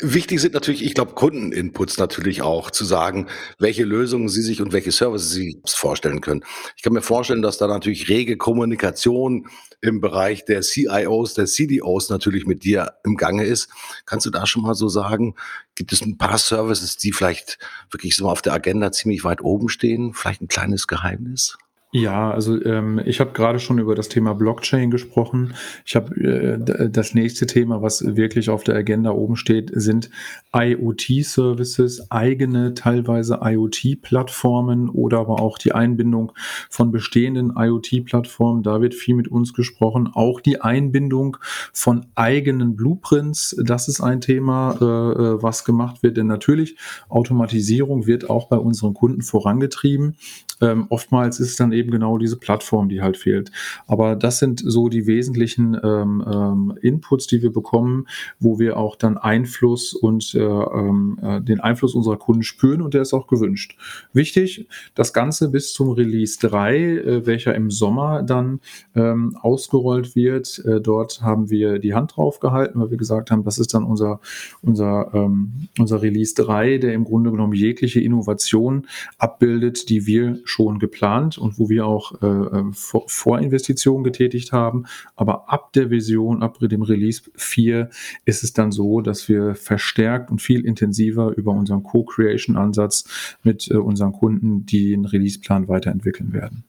Wichtig 0.01 0.39
sind 0.39 0.53
natürlich, 0.53 0.84
ich 0.84 0.95
glaube, 0.95 1.13
Kundeninputs 1.13 1.97
natürlich 1.97 2.41
auch, 2.41 2.71
zu 2.71 2.84
sagen, 2.84 3.27
welche 3.60 3.84
Lösungen 3.84 4.27
sie 4.27 4.41
sich 4.41 4.62
und 4.62 4.73
welche 4.73 4.91
Services 4.91 5.32
sie 5.32 5.62
vorstellen 5.65 6.21
können. 6.21 6.43
Ich 6.75 6.84
kann 6.84 6.93
mir 6.93 7.01
vorstellen, 7.01 7.41
dass 7.41 7.58
da 7.58 7.67
natürlich 7.67 8.10
rege 8.10 8.38
Kommunikation 8.38 9.47
im 9.82 10.01
Bereich 10.01 10.45
der 10.45 10.62
CIOs, 10.62 11.34
der 11.34 11.45
CDOs 11.45 12.10
natürlich 12.10 12.45
mit 12.45 12.63
dir 12.63 12.93
im 13.03 13.15
Gange 13.15 13.43
ist. 13.43 13.69
Kannst 14.06 14.25
du 14.25 14.29
da 14.29 14.47
schon 14.47 14.63
mal 14.63 14.75
so 14.75 14.89
sagen, 14.89 15.36
gibt 15.75 15.93
es 15.93 16.01
ein 16.01 16.17
paar 16.17 16.38
Services, 16.38 16.97
die 16.97 17.12
vielleicht 17.12 17.60
wirklich 17.91 18.15
so 18.15 18.29
auf 18.29 18.41
der 18.41 18.53
Agenda 18.53 18.91
ziemlich 18.91 19.23
weit 19.23 19.41
oben 19.41 19.69
stehen? 19.69 20.13
Vielleicht 20.13 20.41
ein 20.41 20.47
kleines 20.47 20.88
Geheimnis? 20.88 21.58
Ja, 21.95 22.32
also 22.32 22.60
ähm, 22.65 22.99
ich 23.06 23.19
habe 23.19 23.34
gerade 23.34 23.60
schon 23.60 23.77
über 23.77 23.93
das 23.93 24.10
Thema 24.10 24.34
Blockchain 24.34 24.89
gesprochen. 24.89 25.53
Ich 25.86 25.95
habe 25.95 26.15
äh, 26.15 26.89
das 26.89 27.13
nächste 27.13 27.45
Thema, 27.45 27.84
was 27.84 28.15
wirklich 28.15 28.49
auf 28.49 28.63
der 28.63 28.73
Agenda 28.73 29.12
oben 29.12 29.36
steht, 29.36 29.69
sind 29.75 30.10
IoT-Services, 30.56 32.10
eigene 32.10 32.73
teilweise 32.73 33.41
IoT-Plattformen 33.43 34.89
oder 34.89 35.19
aber 35.19 35.39
auch 35.39 35.60
die 35.60 35.73
Einbindung 35.73 36.32
von 36.67 36.91
bestehenden 36.91 37.53
IoT-Plattformen. 37.56 38.63
Da 38.63 38.82
wird 38.82 38.95
viel 38.95 39.13
mit 39.13 39.27
uns 39.27 39.53
gesprochen. 39.53 40.10
Auch 40.15 40.41
die 40.41 40.62
Einbindung 40.62 41.38
von 41.73 42.08
eigenen 42.15 42.75
Blueprints, 42.75 43.56
das 43.63 43.88
ist 43.88 44.01
ein 44.01 44.19
Thema, 44.19 44.77
äh, 44.82 44.84
äh 44.84 45.43
was 45.43 45.63
gemacht 45.63 46.01
wird. 46.01 46.17
Denn 46.17 46.25
natürlich 46.25 46.75
Automatisierung 47.08 48.08
wird 48.08 48.32
auch 48.32 48.47
bei 48.47 48.58
unseren 48.58 48.95
Kunden 48.95 49.21
vorangetrieben. 49.21 50.15
Ähm, 50.63 50.86
oftmals 50.89 51.39
ist 51.39 51.49
es 51.49 51.56
dann 51.58 51.73
eben 51.73 51.83
genau 51.91 52.17
diese 52.17 52.38
Plattform, 52.38 52.89
die 52.89 53.02
halt 53.02 53.17
fehlt. 53.17 53.52
Aber 53.88 54.15
das 54.15 54.39
sind 54.39 54.62
so 54.63 54.89
die 54.89 55.08
wesentlichen 55.08 55.78
ähm, 55.84 56.24
ähm, 56.26 56.78
Inputs, 56.82 57.28
die 57.28 57.41
wir 57.41 57.52
bekommen, 57.52 58.08
wo 58.39 58.60
wir 58.60 58.78
auch 58.78 58.96
dann 58.96 59.17
Einfluss 59.17 59.93
und 59.93 60.34
äh, 60.36 60.39
ähm, 60.39 61.19
äh, 61.22 61.41
den 61.41 61.60
Einfluss 61.60 61.96
unserer 61.96 62.17
Kunden 62.17 62.43
spüren 62.43 62.82
und 62.82 62.93
der 62.93 63.02
ist 63.02 63.13
auch 63.13 63.28
gewünscht. 63.28 63.78
Wichtig, 64.13 64.67
das 64.96 65.13
Ganze 65.13 65.50
bis 65.50 65.74
zum 65.74 65.91
Release 65.91 66.38
3, 66.39 66.78
äh, 66.78 67.26
welcher 67.26 67.56
im 67.56 67.72
Sommer 67.72 68.24
dann 68.24 68.60
ähm, 68.96 69.38
ausgerollt 69.41 70.15
wird. 70.15 70.63
Äh, 70.65 70.82
dort 70.82 71.22
haben 71.22 71.50
wir 71.50 71.80
die 71.80 71.93
Hand 71.93 72.15
drauf 72.15 72.39
gehalten, 72.39 72.80
weil 72.80 72.91
wir 72.91 72.98
gesagt 72.98 73.32
haben, 73.32 73.43
das 73.43 73.60
ist 73.60 73.74
dann 73.74 73.84
unser, 73.84 74.19
unser, 74.62 75.12
ähm, 75.13 75.67
unser 75.80 76.02
Release 76.02 76.34
3, 76.36 76.78
der 76.78 76.93
im 76.93 77.04
Grunde 77.04 77.32
genommen 77.32 77.54
jegliche 77.54 78.00
Innovation 78.00 78.88
abbildet, 79.17 79.89
die 79.89 80.06
wir 80.06 80.39
schon 80.46 80.80
geplant 80.80 81.38
und 81.38 81.60
wo 81.60 81.69
wir 81.69 81.72
auch 81.81 82.21
äh, 82.21 82.25
äh 82.25 82.63
Vorinvestitionen 82.71 84.03
getätigt 84.03 84.51
haben. 84.51 84.86
Aber 85.15 85.51
ab 85.51 85.73
der 85.73 85.89
Vision, 85.89 86.43
ab 86.43 86.59
dem 86.59 86.81
Release 86.81 87.23
4 87.36 87.89
ist 88.25 88.43
es 88.43 88.53
dann 88.53 88.71
so, 88.71 89.01
dass 89.01 89.29
wir 89.29 89.55
verstärkt 89.55 90.31
und 90.31 90.41
viel 90.41 90.65
intensiver 90.65 91.36
über 91.36 91.51
unseren 91.51 91.83
Co-Creation-Ansatz 91.83 93.38
mit 93.43 93.69
äh, 93.69 93.75
unseren 93.75 94.13
Kunden 94.13 94.65
den 94.65 95.05
Release-Plan 95.05 95.67
weiterentwickeln 95.67 96.33
werden. 96.33 96.63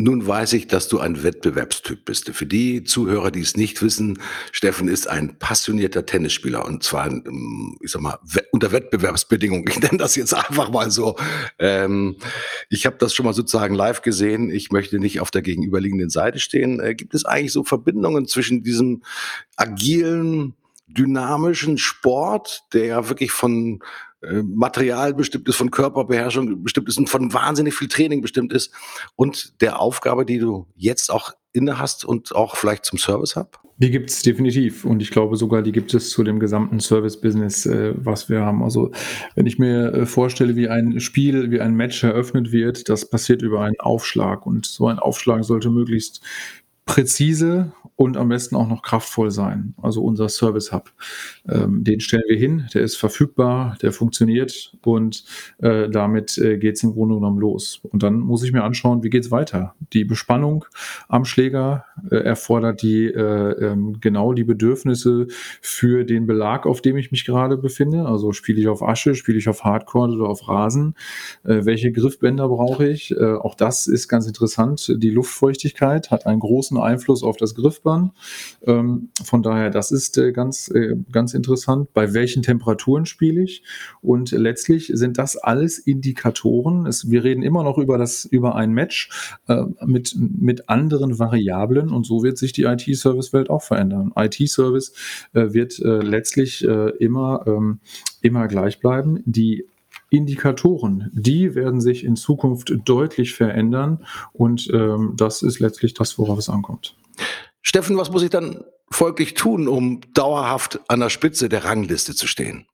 Nun 0.00 0.24
weiß 0.24 0.52
ich, 0.52 0.68
dass 0.68 0.86
du 0.86 1.00
ein 1.00 1.24
Wettbewerbstyp 1.24 2.04
bist. 2.04 2.30
Für 2.30 2.46
die 2.46 2.84
Zuhörer, 2.84 3.32
die 3.32 3.40
es 3.40 3.56
nicht 3.56 3.82
wissen, 3.82 4.20
Steffen 4.52 4.86
ist 4.86 5.08
ein 5.08 5.40
passionierter 5.40 6.06
Tennisspieler 6.06 6.64
und 6.64 6.84
zwar, 6.84 7.08
ähm, 7.08 7.76
ich 7.82 7.90
sag 7.90 8.02
mal, 8.02 8.16
unter 8.52 8.70
Wettbewerbsbedingungen. 8.70 9.64
Ich 9.68 9.80
nenne 9.80 9.98
das 9.98 10.14
jetzt 10.14 10.34
einfach 10.34 10.70
mal 10.70 10.92
so. 10.92 11.16
Ähm, 11.58 12.14
ich 12.68 12.86
habe 12.86 12.96
das 13.00 13.12
schon 13.12 13.26
mal 13.26 13.34
sozusagen 13.34 13.74
live 13.74 14.02
gesehen. 14.02 14.50
Ich 14.50 14.70
möchte 14.70 15.00
nicht 15.00 15.18
auf 15.18 15.32
der 15.32 15.42
gegenüberliegenden 15.42 16.10
Seite 16.10 16.38
stehen. 16.38 16.78
Äh, 16.78 16.94
gibt 16.94 17.12
es 17.12 17.24
eigentlich 17.24 17.52
so 17.52 17.64
Verbindungen 17.64 18.28
zwischen 18.28 18.62
diesem 18.62 19.02
agilen, 19.56 20.54
dynamischen 20.86 21.76
Sport, 21.76 22.62
der 22.72 22.84
ja 22.84 23.08
wirklich 23.08 23.32
von 23.32 23.80
Material 24.20 25.14
bestimmt 25.14 25.48
ist, 25.48 25.56
von 25.56 25.70
Körperbeherrschung 25.70 26.62
bestimmt 26.62 26.88
ist 26.88 26.98
und 26.98 27.08
von 27.08 27.32
wahnsinnig 27.32 27.74
viel 27.74 27.88
Training 27.88 28.20
bestimmt 28.20 28.52
ist 28.52 28.72
und 29.14 29.60
der 29.60 29.80
Aufgabe, 29.80 30.24
die 30.24 30.38
du 30.38 30.66
jetzt 30.74 31.10
auch 31.10 31.32
inne 31.52 31.78
hast 31.78 32.04
und 32.04 32.34
auch 32.34 32.56
vielleicht 32.56 32.84
zum 32.84 32.98
Service 32.98 33.36
hab? 33.36 33.60
Die 33.80 33.92
gibt 33.92 34.10
es 34.10 34.22
definitiv 34.22 34.84
und 34.84 35.00
ich 35.00 35.12
glaube 35.12 35.36
sogar, 35.36 35.62
die 35.62 35.70
gibt 35.70 35.94
es 35.94 36.10
zu 36.10 36.24
dem 36.24 36.40
gesamten 36.40 36.80
Service-Business, 36.80 37.66
äh, 37.66 37.94
was 37.96 38.28
wir 38.28 38.40
haben. 38.40 38.64
Also 38.64 38.90
wenn 39.36 39.46
ich 39.46 39.60
mir 39.60 39.94
äh, 39.94 40.06
vorstelle, 40.06 40.56
wie 40.56 40.68
ein 40.68 40.98
Spiel, 40.98 41.52
wie 41.52 41.60
ein 41.60 41.74
Match 41.74 42.02
eröffnet 42.02 42.50
wird, 42.50 42.88
das 42.88 43.08
passiert 43.08 43.42
über 43.42 43.60
einen 43.60 43.78
Aufschlag 43.78 44.46
und 44.46 44.66
so 44.66 44.88
ein 44.88 44.98
Aufschlag 44.98 45.44
sollte 45.44 45.70
möglichst 45.70 46.22
präzise 46.88 47.72
und 47.98 48.16
am 48.16 48.28
besten 48.28 48.56
auch 48.56 48.68
noch 48.68 48.82
kraftvoll 48.82 49.32
sein. 49.32 49.74
Also 49.82 50.02
unser 50.02 50.28
Service 50.28 50.72
Hub. 50.72 50.92
Ähm, 51.48 51.82
den 51.82 51.98
stellen 51.98 52.22
wir 52.28 52.38
hin, 52.38 52.68
der 52.72 52.82
ist 52.82 52.96
verfügbar, 52.96 53.76
der 53.82 53.92
funktioniert 53.92 54.72
und 54.84 55.24
äh, 55.58 55.90
damit 55.90 56.38
äh, 56.38 56.58
geht 56.58 56.76
es 56.76 56.82
im 56.84 56.92
Grunde 56.92 57.16
genommen 57.16 57.38
los. 57.38 57.80
Und 57.82 58.04
dann 58.04 58.20
muss 58.20 58.44
ich 58.44 58.52
mir 58.52 58.62
anschauen, 58.62 59.02
wie 59.02 59.10
geht 59.10 59.24
es 59.24 59.30
weiter. 59.32 59.74
Die 59.92 60.04
Bespannung 60.04 60.64
am 61.08 61.24
Schläger 61.24 61.86
äh, 62.10 62.16
erfordert 62.16 62.82
die 62.82 63.06
äh, 63.06 63.72
ähm, 63.72 64.00
genau 64.00 64.32
die 64.32 64.44
Bedürfnisse 64.44 65.26
für 65.60 66.04
den 66.04 66.26
Belag, 66.26 66.66
auf 66.66 66.80
dem 66.80 66.96
ich 66.96 67.10
mich 67.10 67.26
gerade 67.26 67.58
befinde. 67.58 68.06
Also 68.06 68.32
spiele 68.32 68.60
ich 68.60 68.68
auf 68.68 68.82
Asche, 68.82 69.16
spiele 69.16 69.38
ich 69.38 69.48
auf 69.48 69.64
Hardcore 69.64 70.12
oder 70.12 70.28
auf 70.28 70.48
Rasen. 70.48 70.94
Äh, 71.44 71.64
welche 71.64 71.90
Griffbänder 71.90 72.48
brauche 72.48 72.86
ich? 72.86 73.10
Äh, 73.10 73.34
auch 73.34 73.56
das 73.56 73.88
ist 73.88 74.06
ganz 74.06 74.28
interessant. 74.28 74.94
Die 74.96 75.10
Luftfeuchtigkeit 75.10 76.12
hat 76.12 76.24
einen 76.24 76.38
großen 76.40 76.77
Einfluss 76.80 77.22
auf 77.22 77.36
das 77.36 77.54
Griffband. 77.54 78.12
Ähm, 78.66 79.10
von 79.22 79.42
daher, 79.42 79.70
das 79.70 79.90
ist 79.90 80.18
äh, 80.18 80.32
ganz, 80.32 80.68
äh, 80.68 80.96
ganz 81.12 81.34
interessant. 81.34 81.92
Bei 81.92 82.14
welchen 82.14 82.42
Temperaturen 82.42 83.06
spiele 83.06 83.42
ich? 83.42 83.62
Und 84.00 84.30
letztlich 84.32 84.90
sind 84.94 85.18
das 85.18 85.36
alles 85.36 85.78
Indikatoren. 85.78 86.86
Es, 86.86 87.10
wir 87.10 87.24
reden 87.24 87.42
immer 87.42 87.62
noch 87.62 87.78
über 87.78 87.98
das, 87.98 88.24
über 88.24 88.54
ein 88.56 88.72
Match 88.72 89.10
äh, 89.48 89.64
mit, 89.84 90.16
mit 90.18 90.68
anderen 90.68 91.18
Variablen 91.18 91.90
und 91.90 92.04
so 92.04 92.22
wird 92.22 92.38
sich 92.38 92.52
die 92.52 92.64
IT-Service-Welt 92.64 93.50
auch 93.50 93.62
verändern. 93.62 94.12
IT-Service 94.16 94.92
äh, 95.34 95.52
wird 95.52 95.78
äh, 95.78 96.00
letztlich 96.00 96.66
äh, 96.66 96.90
immer, 96.98 97.44
ähm, 97.46 97.80
immer 98.22 98.48
gleich 98.48 98.80
bleiben. 98.80 99.22
Die 99.24 99.67
Indikatoren, 100.10 101.10
die 101.12 101.54
werden 101.54 101.80
sich 101.80 102.04
in 102.04 102.16
Zukunft 102.16 102.72
deutlich 102.84 103.34
verändern 103.34 104.06
und 104.32 104.68
ähm, 104.72 105.14
das 105.16 105.42
ist 105.42 105.60
letztlich 105.60 105.94
das, 105.94 106.18
worauf 106.18 106.38
es 106.38 106.48
ankommt. 106.48 106.96
Steffen, 107.62 107.96
was 107.96 108.10
muss 108.10 108.22
ich 108.22 108.30
dann 108.30 108.64
folglich 108.90 109.34
tun, 109.34 109.68
um 109.68 110.00
dauerhaft 110.14 110.80
an 110.88 111.00
der 111.00 111.10
Spitze 111.10 111.48
der 111.48 111.64
Rangliste 111.64 112.14
zu 112.14 112.26
stehen? 112.26 112.66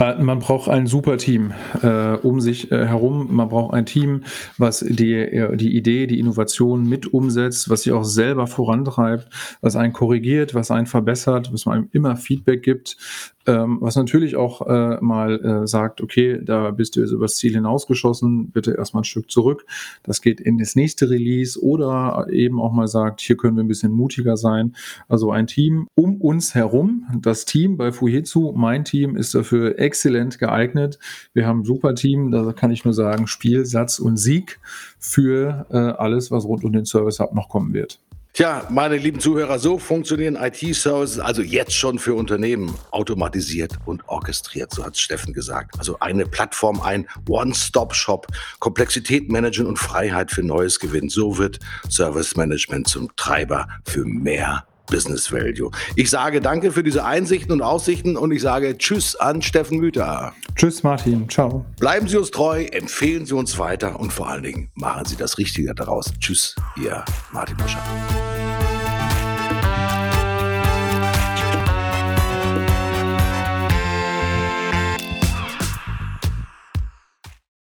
Äh, 0.00 0.20
man 0.22 0.38
braucht 0.40 0.68
ein 0.68 0.86
super 0.86 1.18
Team 1.18 1.52
äh, 1.82 2.14
um 2.14 2.40
sich 2.40 2.72
äh, 2.72 2.86
herum. 2.86 3.28
Man 3.30 3.48
braucht 3.48 3.74
ein 3.74 3.86
Team, 3.86 4.24
was 4.58 4.80
die, 4.80 5.14
äh, 5.14 5.56
die 5.56 5.76
Idee, 5.76 6.06
die 6.06 6.18
Innovation 6.18 6.88
mit 6.88 7.12
umsetzt, 7.12 7.68
was 7.68 7.82
sich 7.82 7.92
auch 7.92 8.04
selber 8.04 8.46
vorantreibt, 8.46 9.28
was 9.60 9.76
einen 9.76 9.92
korrigiert, 9.92 10.54
was 10.54 10.70
einen 10.70 10.86
verbessert, 10.86 11.52
was 11.52 11.66
man 11.66 11.88
immer 11.92 12.16
Feedback 12.16 12.62
gibt, 12.62 12.96
ähm, 13.46 13.78
was 13.80 13.96
natürlich 13.96 14.36
auch 14.36 14.66
äh, 14.66 14.98
mal 15.00 15.62
äh, 15.62 15.66
sagt, 15.66 16.02
okay, 16.02 16.40
da 16.42 16.70
bist 16.70 16.96
du 16.96 17.00
jetzt 17.00 17.10
übers 17.10 17.36
Ziel 17.36 17.54
hinausgeschossen, 17.54 18.50
bitte 18.50 18.72
erstmal 18.72 19.00
ein 19.00 19.04
Stück 19.04 19.30
zurück. 19.30 19.64
Das 20.02 20.20
geht 20.20 20.40
in 20.40 20.58
das 20.58 20.76
nächste 20.76 21.08
Release 21.08 21.58
oder 21.62 22.26
eben 22.30 22.60
auch 22.60 22.72
mal 22.72 22.86
sagt, 22.86 23.20
hier 23.20 23.36
können 23.36 23.56
wir 23.56 23.64
ein 23.64 23.68
bisschen 23.68 23.92
mutiger 23.92 24.36
sein. 24.36 24.76
Also 25.08 25.30
ein 25.30 25.46
Team 25.46 25.88
um 25.94 26.20
uns 26.20 26.54
herum. 26.54 27.06
Das 27.22 27.46
Team 27.46 27.78
bei 27.78 27.92
Fujitsu, 27.92 28.52
mein 28.52 28.84
Team, 28.84 29.16
ist 29.16 29.34
dafür 29.34 29.78
exzellent 29.78 30.38
geeignet. 30.38 30.98
Wir 31.32 31.46
haben 31.46 31.60
ein 31.60 31.64
super 31.64 31.94
Team, 31.94 32.30
da 32.30 32.52
kann 32.52 32.70
ich 32.70 32.84
nur 32.84 32.94
sagen, 32.94 33.26
Spiel, 33.26 33.64
Satz 33.64 33.98
und 33.98 34.18
Sieg 34.18 34.60
für 34.98 35.66
äh, 35.70 35.76
alles, 35.76 36.30
was 36.30 36.44
rund 36.44 36.64
um 36.64 36.72
den 36.72 36.84
Service 36.84 37.20
Hub 37.20 37.34
noch 37.34 37.48
kommen 37.48 37.72
wird. 37.72 38.00
Tja, 38.32 38.64
meine 38.70 38.96
lieben 38.96 39.18
Zuhörer, 39.18 39.58
so 39.58 39.76
funktionieren 39.76 40.36
IT-Services 40.36 41.18
also 41.18 41.42
jetzt 41.42 41.72
schon 41.72 41.98
für 41.98 42.14
Unternehmen 42.14 42.72
automatisiert 42.92 43.72
und 43.86 44.08
orchestriert, 44.08 44.72
so 44.72 44.84
hat 44.84 44.96
Steffen 44.96 45.32
gesagt. 45.32 45.76
Also 45.78 45.98
eine 45.98 46.26
Plattform, 46.26 46.80
ein 46.80 47.08
One-Stop-Shop, 47.28 48.28
Komplexität 48.60 49.28
managen 49.28 49.66
und 49.66 49.80
Freiheit 49.80 50.30
für 50.30 50.44
Neues 50.44 50.78
gewinnen. 50.78 51.08
So 51.08 51.38
wird 51.38 51.58
Service 51.88 52.36
Management 52.36 52.86
zum 52.86 53.14
Treiber 53.16 53.66
für 53.84 54.04
mehr 54.04 54.64
Business 54.90 55.32
Value. 55.32 55.70
Ich 55.96 56.10
sage 56.10 56.40
danke 56.40 56.72
für 56.72 56.82
diese 56.82 57.04
Einsichten 57.04 57.52
und 57.52 57.62
Aussichten 57.62 58.16
und 58.16 58.32
ich 58.32 58.42
sage 58.42 58.76
Tschüss 58.76 59.16
an 59.16 59.40
Steffen 59.40 59.78
Müther. 59.78 60.34
Tschüss 60.56 60.82
Martin, 60.82 61.28
ciao. 61.28 61.64
Bleiben 61.78 62.08
Sie 62.08 62.16
uns 62.16 62.30
treu, 62.30 62.64
empfehlen 62.64 63.24
Sie 63.24 63.34
uns 63.34 63.58
weiter 63.58 63.98
und 63.98 64.12
vor 64.12 64.28
allen 64.28 64.42
Dingen 64.42 64.70
machen 64.74 65.06
Sie 65.06 65.16
das 65.16 65.38
Richtige 65.38 65.74
daraus. 65.74 66.12
Tschüss, 66.18 66.54
Ihr 66.76 67.04
Martin 67.32 67.56
Boscher. 67.56 67.82